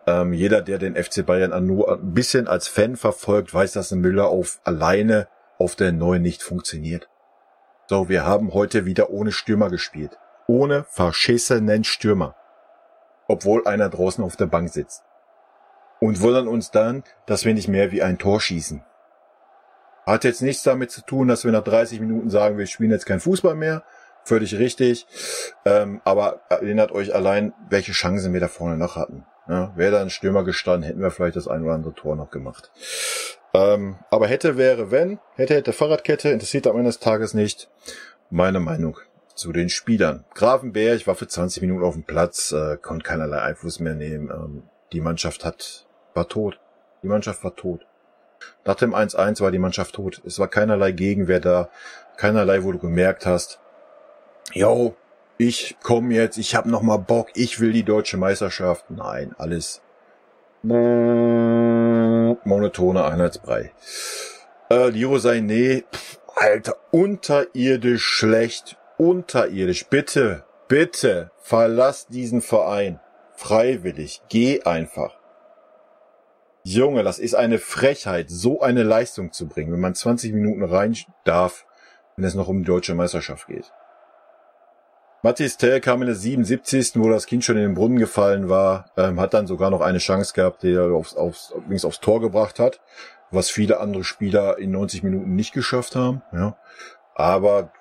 Ähm, 0.05 0.33
jeder, 0.33 0.61
der 0.61 0.79
den 0.79 0.95
FC 0.95 1.25
Bayern 1.25 1.65
nur 1.65 1.93
ein 1.93 2.13
bisschen 2.13 2.47
als 2.47 2.67
Fan 2.67 2.95
verfolgt, 2.95 3.53
weiß, 3.53 3.73
dass 3.73 3.91
ein 3.91 3.99
Müller 3.99 4.27
auf 4.27 4.59
alleine 4.63 5.27
auf 5.59 5.75
der 5.75 5.91
neuen 5.91 6.21
nicht 6.21 6.43
funktioniert. 6.43 7.09
So, 7.87 8.09
wir 8.09 8.25
haben 8.25 8.53
heute 8.53 8.85
wieder 8.85 9.09
ohne 9.09 9.31
Stürmer 9.31 9.69
gespielt. 9.69 10.17
Ohne 10.47 10.85
verschissenen 10.89 11.83
Stürmer. 11.83 12.35
Obwohl 13.27 13.65
einer 13.67 13.89
draußen 13.89 14.23
auf 14.23 14.35
der 14.35 14.47
Bank 14.47 14.69
sitzt. 14.69 15.03
Und 15.99 16.19
wundern 16.21 16.47
uns 16.47 16.71
dann, 16.71 17.03
dass 17.25 17.45
wir 17.45 17.53
nicht 17.53 17.67
mehr 17.67 17.91
wie 17.91 18.01
ein 18.01 18.17
Tor 18.17 18.41
schießen. 18.41 18.83
Hat 20.05 20.23
jetzt 20.23 20.41
nichts 20.41 20.63
damit 20.63 20.91
zu 20.91 21.01
tun, 21.01 21.27
dass 21.27 21.45
wir 21.45 21.51
nach 21.51 21.63
30 21.63 21.99
Minuten 21.99 22.29
sagen, 22.29 22.57
wir 22.57 22.67
spielen 22.67 22.91
jetzt 22.91 23.05
kein 23.05 23.19
Fußball 23.19 23.55
mehr. 23.55 23.83
Völlig 24.25 24.57
richtig. 24.57 25.05
Ähm, 25.65 26.01
aber 26.05 26.41
erinnert 26.49 26.91
euch 26.91 27.13
allein, 27.13 27.53
welche 27.69 27.91
Chancen 27.91 28.33
wir 28.33 28.39
da 28.39 28.47
vorne 28.47 28.77
noch 28.77 28.95
hatten. 28.95 29.25
Ja, 29.47 29.73
wäre 29.75 29.91
da 29.91 30.01
ein 30.01 30.09
Stürmer 30.09 30.45
gestanden, 30.45 30.83
hätten 30.83 31.01
wir 31.01 31.11
vielleicht 31.11 31.35
das 31.35 31.49
ein 31.49 31.63
oder 31.63 31.73
andere 31.73 31.93
Tor 31.93 32.15
noch 32.15 32.31
gemacht. 32.31 32.71
Ähm, 33.53 33.97
aber 34.09 34.27
hätte, 34.27 34.57
wäre, 34.57 34.89
wenn, 34.89 35.19
hätte, 35.35 35.53
hätte 35.53 35.73
Fahrradkette, 35.73 36.29
interessiert 36.29 36.65
am 36.65 36.77
Ende 36.77 36.89
des 36.89 36.99
Tages 36.99 37.33
nicht. 37.33 37.69
Meine 38.29 38.61
Meinung 38.61 38.97
zu 39.35 39.51
den 39.51 39.69
Spielern. 39.69 40.25
Grafenberg 40.33 41.05
war 41.07 41.15
für 41.15 41.27
20 41.27 41.61
Minuten 41.61 41.83
auf 41.83 41.93
dem 41.93 42.03
Platz, 42.03 42.51
äh, 42.51 42.77
konnte 42.77 43.03
keinerlei 43.03 43.41
Einfluss 43.41 43.79
mehr 43.79 43.95
nehmen. 43.95 44.29
Ähm, 44.29 44.63
die 44.93 45.01
Mannschaft 45.01 45.43
hat, 45.43 45.87
war 46.13 46.29
tot. 46.29 46.59
Die 47.01 47.07
Mannschaft 47.07 47.43
war 47.43 47.55
tot. 47.55 47.85
Nach 48.65 48.75
dem 48.75 48.93
1-1 48.93 49.41
war 49.41 49.51
die 49.51 49.59
Mannschaft 49.59 49.95
tot. 49.95 50.21
Es 50.25 50.39
war 50.39 50.47
keinerlei 50.47 50.91
Gegenwehr 50.91 51.39
da, 51.39 51.69
keinerlei, 52.17 52.63
wo 52.63 52.71
du 52.71 52.79
gemerkt 52.79 53.25
hast, 53.25 53.59
yo, 54.53 54.95
ich 55.37 55.77
komme 55.83 56.13
jetzt, 56.13 56.37
ich 56.37 56.55
hab 56.55 56.65
noch 56.65 56.81
mal 56.81 56.97
Bock, 56.97 57.29
ich 57.35 57.59
will 57.59 57.73
die 57.73 57.83
deutsche 57.83 58.17
Meisterschaft. 58.17 58.85
Nein, 58.89 59.35
alles 59.37 59.81
monotone 62.45 63.03
Einheitsbrei. 63.03 63.71
Äh, 64.69 64.89
Liro 64.89 65.15
Sané, 65.15 65.83
Alter, 66.35 66.75
unterirdisch 66.91 68.05
schlecht, 68.05 68.77
unterirdisch. 68.97 69.85
Bitte, 69.87 70.45
bitte, 70.67 71.31
verlass 71.41 72.07
diesen 72.07 72.41
Verein. 72.41 72.99
Freiwillig, 73.35 74.21
geh 74.29 74.61
einfach. 74.63 75.15
Junge, 76.63 77.03
das 77.03 77.19
ist 77.19 77.35
eine 77.35 77.59
Frechheit, 77.59 78.29
so 78.29 78.61
eine 78.61 78.83
Leistung 78.83 79.33
zu 79.33 79.47
bringen, 79.47 79.73
wenn 79.73 79.81
man 79.81 79.95
20 79.95 80.33
Minuten 80.33 80.63
rein 80.63 80.95
darf, 81.25 81.65
wenn 82.15 82.23
es 82.23 82.35
noch 82.35 82.47
um 82.47 82.59
die 82.59 82.65
deutsche 82.65 82.95
Meisterschaft 82.95 83.47
geht. 83.47 83.71
Matthias 85.23 85.57
Tell 85.57 85.79
kam 85.79 86.01
in 86.01 86.07
der 86.07 86.15
77. 86.15 87.01
wo 87.01 87.09
das 87.09 87.27
Kind 87.27 87.43
schon 87.43 87.57
in 87.57 87.63
den 87.63 87.73
Brunnen 87.75 87.97
gefallen 87.97 88.49
war, 88.49 88.91
ähm, 88.97 89.19
hat 89.19 89.33
dann 89.33 89.47
sogar 89.47 89.71
noch 89.71 89.81
eine 89.81 89.99
Chance 89.99 90.33
gehabt, 90.33 90.63
die 90.63 90.73
er 90.73 90.91
aufs, 90.93 91.15
aufs, 91.15 91.51
übrigens 91.55 91.85
aufs 91.85 92.01
Tor 92.01 92.19
gebracht 92.19 92.59
hat, 92.59 92.81
was 93.31 93.49
viele 93.49 93.79
andere 93.79 94.03
Spieler 94.03 94.57
in 94.57 94.71
90 94.71 95.03
Minuten 95.03 95.35
nicht 95.35 95.53
geschafft 95.53 95.95
haben. 95.95 96.21
Ja. 96.33 96.57
Aber 97.15 97.71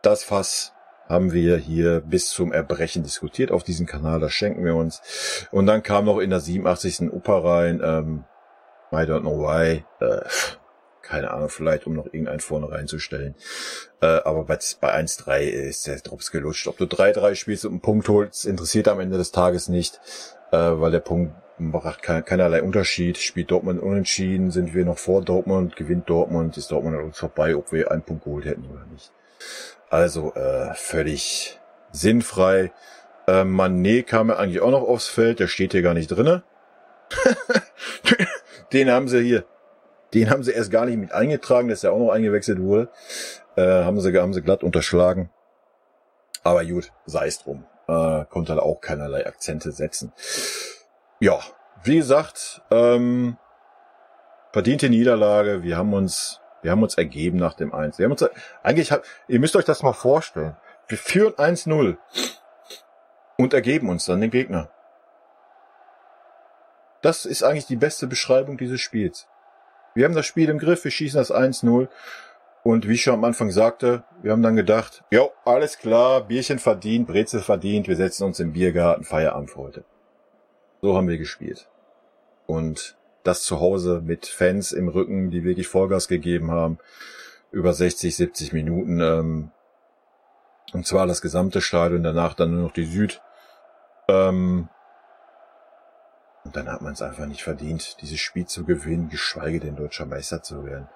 das 0.00 0.24
Fass 0.24 0.72
haben 1.08 1.32
wir 1.32 1.56
hier 1.56 2.00
bis 2.00 2.28
zum 2.28 2.52
Erbrechen 2.52 3.02
diskutiert 3.02 3.50
auf 3.50 3.64
diesem 3.64 3.86
Kanal, 3.86 4.20
das 4.20 4.32
schenken 4.32 4.64
wir 4.64 4.74
uns. 4.74 5.48
Und 5.50 5.66
dann 5.66 5.82
kam 5.82 6.04
noch 6.04 6.18
in 6.18 6.30
der 6.30 6.40
87. 6.40 7.12
Oper 7.12 7.44
rein, 7.44 7.80
ähm, 7.82 8.24
I 8.92 9.04
don't 9.04 9.20
know 9.20 9.40
why, 9.40 9.84
äh, 10.00 10.20
keine 11.02 11.30
Ahnung, 11.30 11.48
vielleicht 11.48 11.86
um 11.86 11.94
noch 11.94 12.06
irgendeinen 12.06 12.40
vorne 12.40 12.70
reinzustellen. 12.70 13.34
Äh, 14.02 14.06
aber 14.06 14.44
bei, 14.44 14.58
bei 14.80 14.94
1-3 14.94 15.40
ist 15.40 15.86
der 15.86 15.98
Drops 16.00 16.30
gelutscht. 16.30 16.66
Ob 16.68 16.76
du 16.76 16.84
3-3 16.84 17.34
spielst 17.34 17.64
und 17.64 17.72
einen 17.72 17.80
Punkt 17.80 18.08
holst, 18.08 18.44
interessiert 18.44 18.88
am 18.88 19.00
Ende 19.00 19.16
des 19.16 19.32
Tages 19.32 19.68
nicht, 19.68 20.00
äh, 20.52 20.56
weil 20.56 20.90
der 20.90 21.00
Punkt 21.00 21.34
macht 21.58 22.02
keinerlei 22.02 22.62
Unterschied. 22.62 23.18
Spielt 23.18 23.50
Dortmund 23.50 23.82
unentschieden, 23.82 24.50
sind 24.50 24.74
wir 24.74 24.84
noch 24.84 24.98
vor 24.98 25.22
Dortmund, 25.22 25.76
gewinnt 25.76 26.08
Dortmund, 26.08 26.56
ist 26.56 26.70
Dortmund 26.70 26.96
an 26.96 27.04
uns 27.04 27.18
vorbei, 27.18 27.56
ob 27.56 27.72
wir 27.72 27.90
einen 27.90 28.02
Punkt 28.02 28.24
geholt 28.24 28.44
hätten 28.44 28.66
oder 28.70 28.84
nicht. 28.92 29.10
Also 29.90 30.34
äh, 30.34 30.74
völlig 30.74 31.58
sinnfrei. 31.92 32.72
Äh, 33.26 33.42
Mané 33.42 34.02
kam 34.02 34.28
ja 34.28 34.36
eigentlich 34.36 34.60
auch 34.60 34.70
noch 34.70 34.82
aufs 34.82 35.08
Feld, 35.08 35.40
der 35.40 35.48
steht 35.48 35.72
hier 35.72 35.82
gar 35.82 35.94
nicht 35.94 36.08
drinne. 36.08 36.42
den 38.72 38.90
haben 38.90 39.08
sie 39.08 39.22
hier, 39.22 39.44
den 40.14 40.30
haben 40.30 40.42
sie 40.42 40.52
erst 40.52 40.70
gar 40.70 40.86
nicht 40.86 40.98
mit 40.98 41.12
eingetragen, 41.12 41.68
dass 41.68 41.84
er 41.84 41.92
auch 41.92 41.98
noch 41.98 42.10
eingewechselt 42.10 42.60
wurde. 42.60 42.90
Äh, 43.56 43.84
haben 43.84 44.00
sie, 44.00 44.16
haben 44.18 44.34
sie 44.34 44.42
glatt 44.42 44.62
unterschlagen. 44.62 45.30
Aber 46.44 46.64
gut, 46.64 46.92
sei 47.06 47.26
es 47.26 47.42
drum. 47.42 47.66
Äh, 47.88 48.24
konnte 48.26 48.54
da 48.54 48.60
auch 48.60 48.80
keinerlei 48.80 49.26
Akzente 49.26 49.72
setzen. 49.72 50.12
Ja, 51.20 51.40
wie 51.82 51.96
gesagt, 51.96 52.62
ähm, 52.70 53.38
verdiente 54.52 54.88
Niederlage. 54.90 55.62
Wir 55.62 55.76
haben 55.76 55.94
uns 55.94 56.40
wir 56.62 56.70
haben 56.70 56.82
uns 56.82 56.96
ergeben 56.96 57.38
nach 57.38 57.54
dem 57.54 57.74
1. 57.74 57.98
Wir 57.98 58.04
haben 58.04 58.12
uns, 58.12 58.24
eigentlich, 58.62 58.92
ihr 59.28 59.40
müsst 59.40 59.56
euch 59.56 59.64
das 59.64 59.82
mal 59.82 59.92
vorstellen. 59.92 60.56
Wir 60.88 60.98
führen 60.98 61.34
1-0 61.34 61.96
und 63.36 63.54
ergeben 63.54 63.88
uns 63.88 64.06
dann 64.06 64.20
den 64.20 64.30
Gegner. 64.30 64.70
Das 67.02 67.26
ist 67.26 67.42
eigentlich 67.42 67.66
die 67.66 67.76
beste 67.76 68.06
Beschreibung 68.06 68.56
dieses 68.56 68.80
Spiels. 68.80 69.28
Wir 69.94 70.04
haben 70.04 70.14
das 70.14 70.26
Spiel 70.26 70.48
im 70.48 70.58
Griff, 70.58 70.84
wir 70.84 70.90
schießen 70.90 71.18
das 71.18 71.32
1-0 71.32 71.88
und 72.64 72.88
wie 72.88 72.94
ich 72.94 73.02
schon 73.02 73.14
am 73.14 73.24
Anfang 73.24 73.50
sagte, 73.50 74.04
wir 74.22 74.32
haben 74.32 74.42
dann 74.42 74.56
gedacht, 74.56 75.04
jo, 75.10 75.32
alles 75.44 75.78
klar, 75.78 76.22
Bierchen 76.22 76.58
verdient, 76.58 77.06
Brezel 77.06 77.40
verdient, 77.40 77.88
wir 77.88 77.96
setzen 77.96 78.24
uns 78.24 78.40
im 78.40 78.52
Biergarten, 78.52 79.04
Feierabend 79.04 79.50
für 79.50 79.58
heute. 79.58 79.84
So 80.80 80.96
haben 80.96 81.08
wir 81.08 81.18
gespielt. 81.18 81.68
Und 82.46 82.96
das 83.28 83.42
zu 83.42 83.60
Hause 83.60 84.02
mit 84.04 84.26
Fans 84.26 84.72
im 84.72 84.88
Rücken, 84.88 85.30
die 85.30 85.44
wirklich 85.44 85.68
Vollgas 85.68 86.08
gegeben 86.08 86.50
haben, 86.50 86.78
über 87.52 87.72
60, 87.72 88.16
70 88.16 88.52
Minuten. 88.52 89.00
Ähm, 89.00 89.50
und 90.72 90.86
zwar 90.86 91.06
das 91.06 91.22
gesamte 91.22 91.60
Stadion, 91.60 92.02
danach 92.02 92.34
dann 92.34 92.52
nur 92.52 92.62
noch 92.62 92.72
die 92.72 92.84
Süd. 92.84 93.20
Ähm, 94.08 94.68
und 96.44 96.56
dann 96.56 96.70
hat 96.70 96.80
man 96.80 96.94
es 96.94 97.02
einfach 97.02 97.26
nicht 97.26 97.42
verdient, 97.42 98.00
dieses 98.00 98.20
Spiel 98.20 98.46
zu 98.46 98.64
gewinnen, 98.64 99.10
geschweige 99.10 99.60
denn 99.60 99.76
deutscher 99.76 100.06
Meister 100.06 100.42
zu 100.42 100.64
werden. 100.64 100.88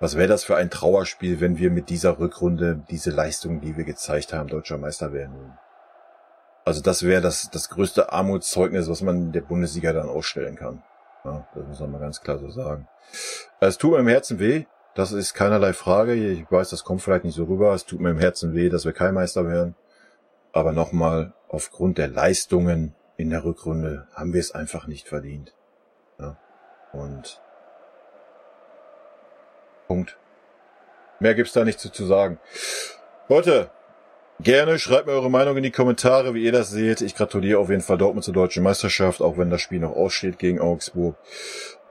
Was 0.00 0.16
wäre 0.16 0.28
das 0.28 0.44
für 0.44 0.56
ein 0.56 0.70
Trauerspiel, 0.70 1.40
wenn 1.40 1.56
wir 1.56 1.70
mit 1.70 1.88
dieser 1.88 2.18
Rückrunde 2.18 2.84
diese 2.90 3.10
Leistungen, 3.10 3.60
die 3.60 3.76
wir 3.76 3.84
gezeigt 3.84 4.34
haben, 4.34 4.48
deutscher 4.48 4.76
Meister 4.76 5.12
werden 5.12 5.34
würden? 5.34 5.58
Also 6.66 6.82
das 6.82 7.02
wäre 7.04 7.22
das, 7.22 7.48
das 7.50 7.70
größte 7.70 8.12
Armutszeugnis, 8.12 8.90
was 8.90 9.00
man 9.00 9.32
der 9.32 9.40
Bundesliga 9.40 9.94
dann 9.94 10.10
ausstellen 10.10 10.56
kann. 10.56 10.82
Ja, 11.28 11.46
das 11.54 11.66
muss 11.66 11.80
man 11.80 11.92
mal 11.92 12.00
ganz 12.00 12.20
klar 12.20 12.38
so 12.38 12.50
sagen. 12.50 12.88
Es 13.60 13.78
tut 13.78 13.92
mir 13.92 13.98
im 13.98 14.08
Herzen 14.08 14.38
weh, 14.38 14.64
Das 14.94 15.12
ist 15.12 15.34
keinerlei 15.34 15.74
Frage. 15.74 16.14
Ich 16.14 16.50
weiß, 16.50 16.70
das 16.70 16.84
kommt 16.84 17.02
vielleicht 17.02 17.24
nicht 17.24 17.36
so 17.36 17.44
rüber. 17.44 17.72
Es 17.72 17.84
tut 17.84 18.00
mir 18.00 18.10
im 18.10 18.18
Herzen 18.18 18.54
weh, 18.54 18.68
dass 18.68 18.84
wir 18.84 18.92
kein 18.92 19.14
Meister 19.14 19.46
werden. 19.46 19.76
Aber 20.52 20.72
nochmal, 20.72 21.34
aufgrund 21.48 21.98
der 21.98 22.08
Leistungen 22.08 22.94
in 23.16 23.30
der 23.30 23.44
Rückrunde 23.44 24.08
haben 24.12 24.32
wir 24.32 24.40
es 24.40 24.52
einfach 24.52 24.86
nicht 24.86 25.06
verdient. 25.06 25.54
Ja. 26.18 26.36
Und 26.92 27.40
Punkt. 29.86 30.16
Mehr 31.20 31.34
gibt's 31.34 31.52
da 31.52 31.64
nicht 31.64 31.78
zu, 31.78 31.90
zu 31.90 32.06
sagen. 32.06 32.40
Leute, 33.28 33.70
gerne 34.40 34.78
schreibt 34.78 35.06
mir 35.06 35.12
eure 35.12 35.30
Meinung 35.30 35.56
in 35.56 35.62
die 35.62 35.70
Kommentare, 35.70 36.34
wie 36.34 36.44
ihr 36.44 36.52
das 36.52 36.70
seht. 36.70 37.00
Ich 37.00 37.14
gratuliere 37.14 37.58
auf 37.58 37.70
jeden 37.70 37.82
Fall 37.82 37.98
Dortmund 37.98 38.24
zur 38.24 38.34
deutschen 38.34 38.62
Meisterschaft, 38.62 39.20
auch 39.20 39.38
wenn 39.38 39.50
das 39.50 39.60
Spiel 39.60 39.80
noch 39.80 39.96
aussteht 39.96 40.38
gegen 40.38 40.60
Augsburg. 40.60 41.16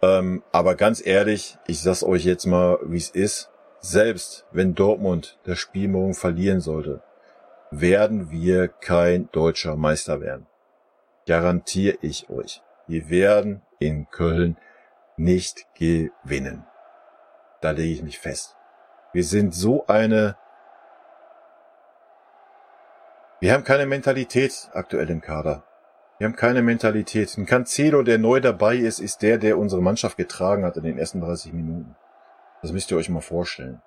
Ähm, 0.01 0.43
aber 0.51 0.75
ganz 0.75 1.05
ehrlich, 1.05 1.57
ich 1.67 1.81
sag's 1.81 2.03
euch 2.03 2.23
jetzt 2.25 2.45
mal, 2.45 2.79
wie 2.83 2.97
es 2.97 3.10
ist. 3.10 3.49
Selbst 3.79 4.45
wenn 4.51 4.75
Dortmund 4.75 5.38
das 5.43 5.60
Spiel 5.60 5.88
morgen 5.88 6.13
verlieren 6.13 6.62
sollte, 6.62 7.01
werden 7.71 8.31
wir 8.31 8.67
kein 8.67 9.29
deutscher 9.31 9.75
Meister 9.75 10.21
werden. 10.21 10.47
Garantiere 11.27 11.97
ich 12.01 12.29
euch. 12.29 12.62
Wir 12.88 13.10
werden 13.10 13.62
in 13.79 14.10
Köln 14.10 14.57
nicht 15.17 15.65
gewinnen. 15.75 16.65
Da 17.62 17.71
lege 17.71 17.93
ich 17.93 18.03
mich 18.03 18.19
fest. 18.19 18.55
Wir 19.13 19.23
sind 19.23 19.53
so 19.53 19.86
eine... 19.88 20.38
Wir 23.39 23.54
haben 23.54 23.63
keine 23.63 23.86
Mentalität 23.86 24.69
aktuell 24.73 25.10
im 25.12 25.21
Kader. 25.21 25.63
Wir 26.17 26.26
haben 26.26 26.36
keine 26.36 26.63
Mentalität. 26.63 27.38
Ein 27.38 27.45
Cancelo, 27.45 28.02
der 28.02 28.17
neu 28.17 28.39
dabei 28.39 28.76
ist, 28.76 29.00
ist 29.00 29.21
der, 29.21 29.38
der 29.38 29.60
unsere 29.60 29.82
Mannschaft 29.82 30.17
getragen 30.17 30.65
hat 30.65 30.76
in 30.78 30.84
den 30.84 30.97
ersten 30.97 31.21
30 31.21 31.54
Minuten. 31.54 31.95
Das 32.63 32.71
müsst 32.71 32.89
ihr 32.89 32.97
euch 32.97 33.10
mal 33.10 33.21
vorstellen. 33.21 33.80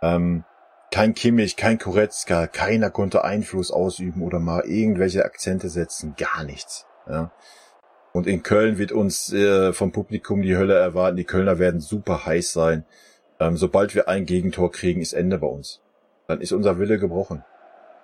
Ähm, 0.00 0.44
kein 0.90 1.12
Kimmich, 1.12 1.56
kein 1.56 1.78
Koretzka, 1.78 2.46
keiner 2.46 2.90
konnte 2.90 3.22
Einfluss 3.22 3.70
ausüben 3.70 4.22
oder 4.22 4.38
mal 4.38 4.64
irgendwelche 4.64 5.26
Akzente 5.26 5.68
setzen. 5.68 6.14
Gar 6.16 6.44
nichts. 6.44 6.86
Ja. 7.06 7.32
Und 8.14 8.26
in 8.26 8.42
Köln 8.42 8.78
wird 8.78 8.92
uns 8.92 9.30
äh, 9.30 9.74
vom 9.74 9.92
Publikum 9.92 10.40
die 10.40 10.56
Hölle 10.56 10.78
erwarten. 10.78 11.18
Die 11.18 11.24
Kölner 11.24 11.58
werden 11.58 11.80
super 11.80 12.24
heiß 12.24 12.54
sein. 12.54 12.86
Ähm, 13.40 13.58
sobald 13.58 13.94
wir 13.94 14.08
ein 14.08 14.24
Gegentor 14.24 14.72
kriegen, 14.72 15.02
ist 15.02 15.12
Ende 15.12 15.36
bei 15.36 15.46
uns. 15.48 15.82
Dann 16.28 16.40
ist 16.40 16.52
unser 16.52 16.78
Wille 16.78 16.98
gebrochen. 16.98 17.44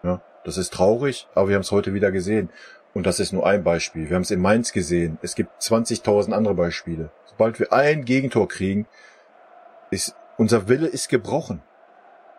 Ja, 0.02 0.20
das 0.44 0.56
ist 0.56 0.72
traurig, 0.72 1.28
aber 1.34 1.48
wir 1.48 1.54
haben 1.54 1.62
es 1.62 1.70
heute 1.70 1.94
wieder 1.94 2.10
gesehen. 2.12 2.50
Und 2.94 3.06
das 3.06 3.20
ist 3.20 3.32
nur 3.32 3.46
ein 3.46 3.64
Beispiel. 3.64 4.08
Wir 4.08 4.16
haben 4.16 4.22
es 4.22 4.30
in 4.30 4.40
Mainz 4.40 4.72
gesehen. 4.72 5.18
Es 5.22 5.34
gibt 5.34 5.62
20.000 5.62 6.32
andere 6.32 6.54
Beispiele. 6.54 7.10
Sobald 7.24 7.58
wir 7.58 7.72
ein 7.72 8.04
Gegentor 8.04 8.48
kriegen, 8.48 8.86
ist 9.90 10.14
unser 10.36 10.68
Wille 10.68 10.88
ist 10.88 11.08
gebrochen. 11.08 11.62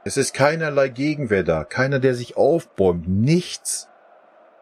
Es 0.03 0.17
ist 0.17 0.33
keinerlei 0.33 0.89
Gegenwehr 0.89 1.43
da, 1.43 1.63
keiner, 1.63 1.99
der 1.99 2.13
sich 2.13 2.35
aufbäumt, 2.35 3.07
nichts. 3.07 3.87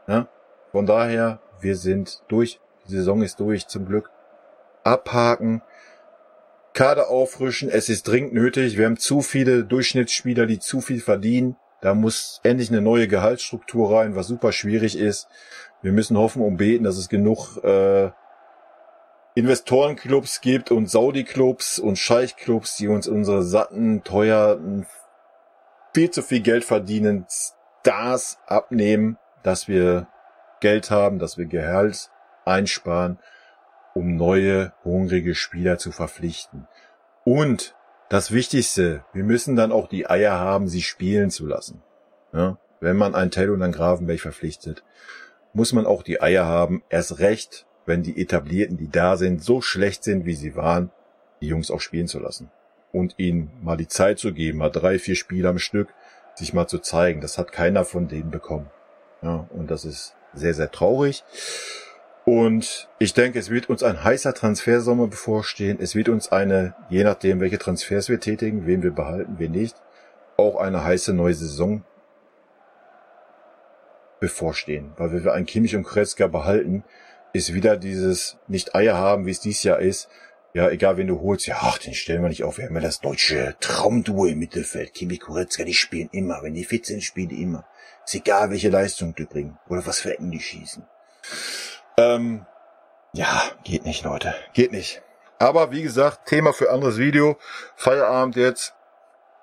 Ja? 0.08 0.27
Von 0.71 0.86
daher, 0.86 1.39
wir 1.60 1.75
sind 1.75 2.21
durch. 2.27 2.60
Die 2.88 2.93
Saison 2.93 3.21
ist 3.21 3.39
durch, 3.39 3.67
zum 3.67 3.86
Glück. 3.86 4.10
Abhaken, 4.84 5.62
Kader 6.73 7.10
auffrischen, 7.10 7.69
es 7.69 7.89
ist 7.89 8.08
dringend 8.08 8.34
nötig. 8.34 8.77
Wir 8.77 8.86
haben 8.86 8.97
zu 8.97 9.21
viele 9.21 9.63
Durchschnittsspieler, 9.63 10.45
die 10.45 10.60
zu 10.60 10.80
viel 10.82 11.01
verdienen. 11.01 11.58
Da 11.82 11.96
muss 11.96 12.39
endlich 12.44 12.70
eine 12.70 12.82
neue 12.82 13.08
Gehaltsstruktur 13.08 13.98
rein, 13.98 14.15
was 14.15 14.28
super 14.28 14.52
schwierig 14.52 14.98
ist. 14.98 15.28
Wir 15.82 15.91
müssen 15.91 16.17
hoffen 16.17 16.44
und 16.44 16.58
beten, 16.58 16.84
dass 16.84 16.98
es 16.98 17.10
genug 17.10 17.58
äh, 17.63 18.12
Investorenclubs 19.34 20.41
gibt 20.41 20.72
und 20.72 20.89
Saudi-Clubs 20.89 21.80
und 21.80 21.98
Scheich-Clubs, 21.98 22.78
die 22.78 22.88
uns 22.88 23.08
unsere 23.08 23.44
satten, 23.44 24.04
teuer, 24.04 24.60
viel 25.94 26.12
zu 26.12 26.22
viel 26.22 26.41
Geld 26.41 26.63
verdienen 26.63 27.26
Stars 27.30 28.38
abnehmen, 28.46 29.17
dass 29.41 29.67
wir 29.67 30.08
Geld 30.60 30.91
haben, 30.91 31.17
dass 31.17 31.38
wir 31.38 31.46
Gehalt 31.46 32.12
einsparen, 32.46 33.17
um 33.96 34.15
neue, 34.15 34.74
hungrige 34.84 35.34
Spieler 35.34 35.78
zu 35.78 35.91
verpflichten. 35.91 36.67
Und 37.24 37.76
das 38.12 38.34
Wichtigste, 38.34 39.06
wir 39.13 39.24
müssen 39.24 39.56
dann 39.56 39.71
auch 39.71 39.88
die 39.88 40.10
Eier 40.10 40.38
haben, 40.38 40.67
sie 40.67 40.82
spielen 40.82 41.30
zu 41.30 41.47
lassen. 41.47 41.82
Ja? 42.34 42.58
Wenn 42.82 42.97
man 42.97 43.15
einen 43.15 43.32
Tell 43.32 43.50
und 43.52 43.62
einen 43.62 43.71
Gravenberg 43.71 44.19
verpflichtet, 44.19 44.84
muss 45.54 45.71
man 45.71 45.86
auch 45.86 46.04
die 46.04 46.21
Eier 46.21 46.45
haben, 46.45 46.84
erst 46.89 47.19
recht, 47.19 47.65
wenn 47.86 48.04
die 48.04 48.21
Etablierten, 48.21 48.76
die 48.76 48.89
da 48.89 49.15
sind, 49.15 49.41
so 49.41 49.62
schlecht 49.62 50.04
sind, 50.04 50.26
wie 50.26 50.34
sie 50.34 50.58
waren, 50.58 50.91
die 51.39 51.47
Jungs 51.47 51.71
auch 51.71 51.80
spielen 51.80 52.08
zu 52.08 52.19
lassen. 52.19 52.52
Und 52.91 53.15
ihnen 53.17 53.50
mal 53.62 53.78
die 53.78 53.88
Zeit 53.88 54.19
zu 54.19 54.34
geben, 54.34 54.58
mal 54.58 54.69
drei, 54.69 55.00
vier 55.00 55.15
Spiele 55.15 55.47
am 55.47 55.58
Stück, 55.58 55.88
sich 56.36 56.54
mal 56.54 56.67
zu 56.67 56.80
zeigen. 56.80 57.21
Das 57.21 57.38
hat 57.38 57.54
keiner 57.54 57.86
von 57.86 58.10
denen 58.10 58.30
bekommen. 58.30 58.69
Ja, 59.21 59.47
und 59.52 59.71
das 59.71 59.86
ist 59.86 60.15
sehr, 60.34 60.54
sehr 60.54 60.69
traurig. 60.69 61.24
Und 62.23 62.88
ich 62.99 63.13
denke, 63.13 63.39
es 63.39 63.49
wird 63.49 63.69
uns 63.69 63.81
ein 63.81 64.03
heißer 64.03 64.34
Transfersommer 64.34 65.07
bevorstehen. 65.07 65.79
Es 65.81 65.95
wird 65.95 66.07
uns 66.07 66.31
eine, 66.31 66.75
je 66.89 67.03
nachdem, 67.03 67.39
welche 67.39 67.57
Transfers 67.57 68.10
wir 68.10 68.19
tätigen, 68.19 68.67
wen 68.67 68.84
wir 68.84 68.91
behalten, 68.91 69.36
wen 69.39 69.51
nicht, 69.51 69.75
auch 70.38 70.57
eine 70.57 70.84
heiße 70.84 71.13
neue 71.13 71.34
Saison 71.34 71.84
bevorstehen. 74.19 74.93
Weil 74.97 75.12
wenn 75.12 75.23
wir 75.23 75.34
einen 75.34 75.47
Kimmich 75.47 75.75
und 75.75 75.84
Kretzka 75.84 76.27
behalten, 76.27 76.84
ist 77.34 77.53
wieder 77.53 77.75
dieses 77.75 78.38
nicht 78.47 78.75
Eier 78.75 78.97
haben, 78.97 79.25
wie 79.25 79.31
es 79.31 79.39
dies 79.39 79.63
Jahr 79.63 79.79
ist. 79.79 80.07
Ja, 80.53 80.69
egal 80.69 80.97
wen 80.97 81.07
du 81.07 81.21
holst, 81.21 81.47
ja, 81.47 81.57
ach, 81.62 81.77
den 81.77 81.93
stellen 81.93 82.21
wir 82.21 82.29
nicht 82.29 82.43
auf. 82.43 82.57
Wir 82.57 82.65
haben 82.65 82.75
ja 82.75 82.81
das 82.81 82.99
deutsche 82.99 83.55
Traumduo 83.62 84.25
im 84.25 84.38
Mittelfeld. 84.38 84.93
Kimmich, 84.93 85.21
Koretzka, 85.21 85.63
die 85.63 85.73
spielen 85.73 86.10
immer. 86.12 86.43
Wenn 86.43 86.53
die 86.53 86.65
fit 86.65 86.86
sind, 86.86 87.03
spielen 87.03 87.29
die 87.29 87.41
immer. 87.41 87.65
Ist 88.05 88.15
egal, 88.15 88.51
welche 88.51 88.69
Leistung 88.69 89.15
die 89.15 89.25
bringen. 89.25 89.57
Oder 89.69 89.86
was 89.86 90.01
für 90.01 90.12
Ecken 90.12 90.29
die 90.29 90.41
schießen. 90.41 90.86
Ähm, 91.97 92.45
ja, 93.13 93.41
geht 93.63 93.86
nicht, 93.86 94.04
Leute. 94.04 94.34
Geht 94.54 94.71
nicht. 94.71 95.01
Aber 95.39 95.71
wie 95.71 95.82
gesagt, 95.82 96.27
Thema 96.27 96.54
für 96.54 96.71
anderes 96.71 96.97
Video. 96.97 97.38
Feierabend 97.75 98.36
jetzt. 98.36 98.73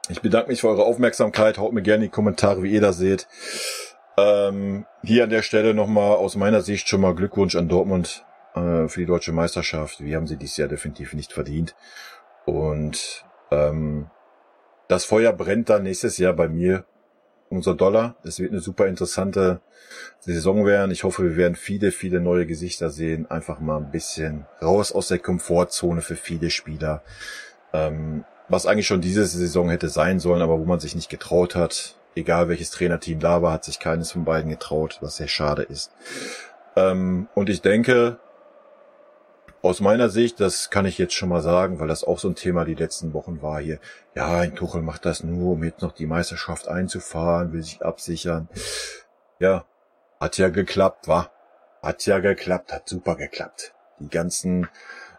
Ich 0.08 0.22
bedanke 0.22 0.48
mich 0.48 0.61
für 0.61 0.68
eure 0.68 0.84
Aufmerksamkeit. 0.84 1.58
Haut 1.58 1.72
mir 1.72 1.82
gerne 1.82 2.04
die 2.04 2.11
Kommentare, 2.11 2.62
wie 2.62 2.72
ihr 2.72 2.80
das 2.80 2.96
seht. 2.96 3.26
Ähm, 4.16 4.87
hier 5.02 5.24
an 5.24 5.30
der 5.30 5.42
Stelle 5.42 5.74
nochmal 5.74 6.16
aus 6.16 6.37
meiner 6.37 6.62
Sicht 6.62 6.88
schon 6.88 7.00
mal 7.00 7.14
Glückwunsch 7.14 7.56
an 7.56 7.68
Dortmund 7.68 8.24
äh, 8.54 8.88
für 8.88 9.00
die 9.00 9.06
deutsche 9.06 9.32
Meisterschaft. 9.32 10.00
Wir 10.00 10.16
haben 10.16 10.26
sie 10.26 10.37
dieses 10.37 10.56
Jahr 10.56 10.68
definitiv 10.68 11.12
nicht 11.14 11.32
verdient. 11.32 11.74
Und 12.46 13.24
ähm, 13.50 14.11
das 14.88 15.04
Feuer 15.04 15.32
brennt 15.32 15.68
dann 15.68 15.82
nächstes 15.82 16.16
Jahr 16.18 16.32
bei 16.32 16.48
mir. 16.48 16.84
Unser 17.50 17.74
Dollar. 17.74 18.16
Es 18.24 18.38
wird 18.38 18.52
eine 18.52 18.61
super 18.61 18.87
interessante 18.87 19.61
Saison 20.20 20.66
werden. 20.66 20.90
Ich 20.90 21.04
hoffe, 21.04 21.22
wir 21.24 21.37
werden 21.37 21.54
viele, 21.54 21.92
viele 21.92 22.20
neue 22.20 22.46
Gesichter 22.46 22.90
sehen. 22.90 23.30
Einfach 23.30 23.61
mal 23.61 23.78
ein 23.78 23.90
bisschen 23.90 24.46
raus 24.61 24.92
aus 24.92 25.08
der 25.08 25.18
Komfortzone 25.18 26.02
für 26.02 26.16
viele 26.16 26.50
Spieler. 26.50 27.02
Ähm, 27.72 28.24
was 28.48 28.66
eigentlich 28.66 28.87
schon 28.87 29.00
diese 29.00 29.26
Saison 29.26 29.70
hätte 29.70 29.88
sein 29.88 30.20
sollen, 30.20 30.42
aber 30.42 30.58
wo 30.58 30.64
man 30.64 30.80
sich 30.80 30.94
nicht 30.94 31.11
getraut 31.11 31.54
hat 31.54 31.96
egal 32.18 32.48
welches 32.48 32.70
Trainerteam 32.70 33.20
da 33.20 33.40
war, 33.42 33.52
hat 33.52 33.64
sich 33.64 33.78
keines 33.78 34.12
von 34.12 34.24
beiden 34.24 34.50
getraut, 34.50 34.98
was 35.00 35.16
sehr 35.16 35.28
schade 35.28 35.62
ist. 35.62 35.92
Ähm, 36.76 37.28
und 37.34 37.48
ich 37.48 37.62
denke, 37.62 38.18
aus 39.62 39.80
meiner 39.80 40.08
Sicht, 40.08 40.40
das 40.40 40.70
kann 40.70 40.86
ich 40.86 40.98
jetzt 40.98 41.14
schon 41.14 41.28
mal 41.28 41.42
sagen, 41.42 41.80
weil 41.80 41.88
das 41.88 42.04
auch 42.04 42.18
so 42.18 42.28
ein 42.28 42.34
Thema 42.34 42.64
die 42.64 42.74
letzten 42.74 43.12
Wochen 43.12 43.42
war 43.42 43.60
hier. 43.60 43.78
Ja, 44.14 44.38
ein 44.38 44.54
Tuchel 44.54 44.82
macht 44.82 45.04
das 45.04 45.22
nur, 45.24 45.52
um 45.52 45.64
jetzt 45.64 45.82
noch 45.82 45.92
die 45.92 46.06
Meisterschaft 46.06 46.68
einzufahren, 46.68 47.52
will 47.52 47.62
sich 47.62 47.82
absichern. 47.82 48.48
Ja, 49.38 49.64
hat 50.20 50.38
ja 50.38 50.48
geklappt, 50.48 51.08
war. 51.08 51.32
Hat 51.82 52.06
ja 52.06 52.18
geklappt, 52.18 52.72
hat 52.72 52.88
super 52.88 53.16
geklappt. 53.16 53.74
Die 54.00 54.08
ganzen 54.08 54.68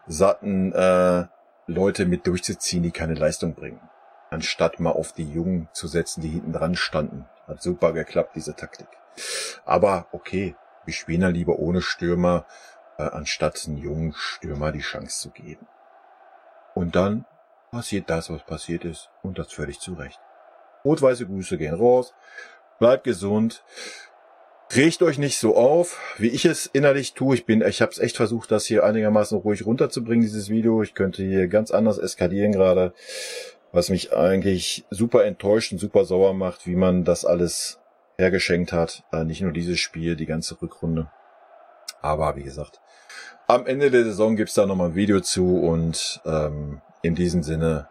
satten 0.06 0.72
äh, 0.72 1.24
Leute 1.66 2.06
mit 2.06 2.26
durchzuziehen, 2.26 2.82
die 2.82 2.90
keine 2.90 3.14
Leistung 3.14 3.54
bringen 3.54 3.80
anstatt 4.30 4.80
mal 4.80 4.90
auf 4.90 5.12
die 5.12 5.28
Jungen 5.28 5.68
zu 5.72 5.88
setzen, 5.88 6.22
die 6.22 6.28
hinten 6.28 6.52
dran 6.52 6.76
standen. 6.76 7.26
Hat 7.46 7.62
super 7.62 7.92
geklappt, 7.92 8.36
diese 8.36 8.54
Taktik. 8.54 8.88
Aber 9.64 10.06
okay, 10.12 10.54
wir 10.84 10.94
spielen 10.94 11.22
ja 11.22 11.28
lieber 11.28 11.58
ohne 11.58 11.82
Stürmer, 11.82 12.46
anstatt 13.08 13.62
einen 13.66 13.78
jungen 13.78 14.12
Stürmer 14.14 14.72
die 14.72 14.80
Chance 14.80 15.20
zu 15.20 15.30
geben. 15.30 15.66
Und 16.74 16.96
dann 16.96 17.24
passiert 17.70 18.10
das, 18.10 18.30
was 18.30 18.42
passiert 18.44 18.84
ist, 18.84 19.10
und 19.22 19.38
das 19.38 19.52
völlig 19.52 19.80
zu 19.80 19.94
Recht. 19.94 20.18
Rot-weiße 20.84 21.26
Grüße 21.26 21.58
gehen 21.58 21.74
raus, 21.74 22.14
bleibt 22.78 23.04
gesund, 23.04 23.64
regt 24.74 25.02
euch 25.02 25.18
nicht 25.18 25.38
so 25.38 25.56
auf, 25.56 25.98
wie 26.18 26.28
ich 26.28 26.44
es 26.44 26.66
innerlich 26.66 27.14
tue. 27.14 27.34
Ich 27.34 27.44
bin, 27.44 27.60
ich 27.60 27.82
habe 27.82 27.92
es 27.92 27.98
echt 27.98 28.16
versucht, 28.16 28.50
das 28.50 28.66
hier 28.66 28.84
einigermaßen 28.84 29.38
ruhig 29.38 29.66
runterzubringen, 29.66 30.22
dieses 30.22 30.48
Video. 30.48 30.82
Ich 30.82 30.94
könnte 30.94 31.22
hier 31.22 31.48
ganz 31.48 31.70
anders 31.70 31.98
eskalieren 31.98 32.52
gerade 32.52 32.94
was 33.72 33.88
mich 33.88 34.12
eigentlich 34.12 34.84
super 34.90 35.24
enttäuscht 35.24 35.72
und 35.72 35.78
super 35.78 36.04
sauer 36.04 36.34
macht, 36.34 36.66
wie 36.66 36.76
man 36.76 37.04
das 37.04 37.24
alles 37.24 37.78
hergeschenkt 38.18 38.72
hat. 38.72 39.04
Äh, 39.12 39.24
nicht 39.24 39.42
nur 39.42 39.52
dieses 39.52 39.78
Spiel, 39.78 40.16
die 40.16 40.26
ganze 40.26 40.60
Rückrunde. 40.60 41.10
Aber 42.02 42.36
wie 42.36 42.42
gesagt, 42.42 42.80
am 43.54 43.66
Ende 43.66 43.90
der 43.90 44.04
Saison 44.04 44.36
gibt's 44.36 44.54
da 44.54 44.66
nochmal 44.66 44.90
ein 44.90 44.94
Video 44.94 45.20
zu 45.20 45.58
und 45.58 46.20
ähm, 46.24 46.80
in 47.02 47.14
diesem 47.14 47.42
Sinne 47.42 47.88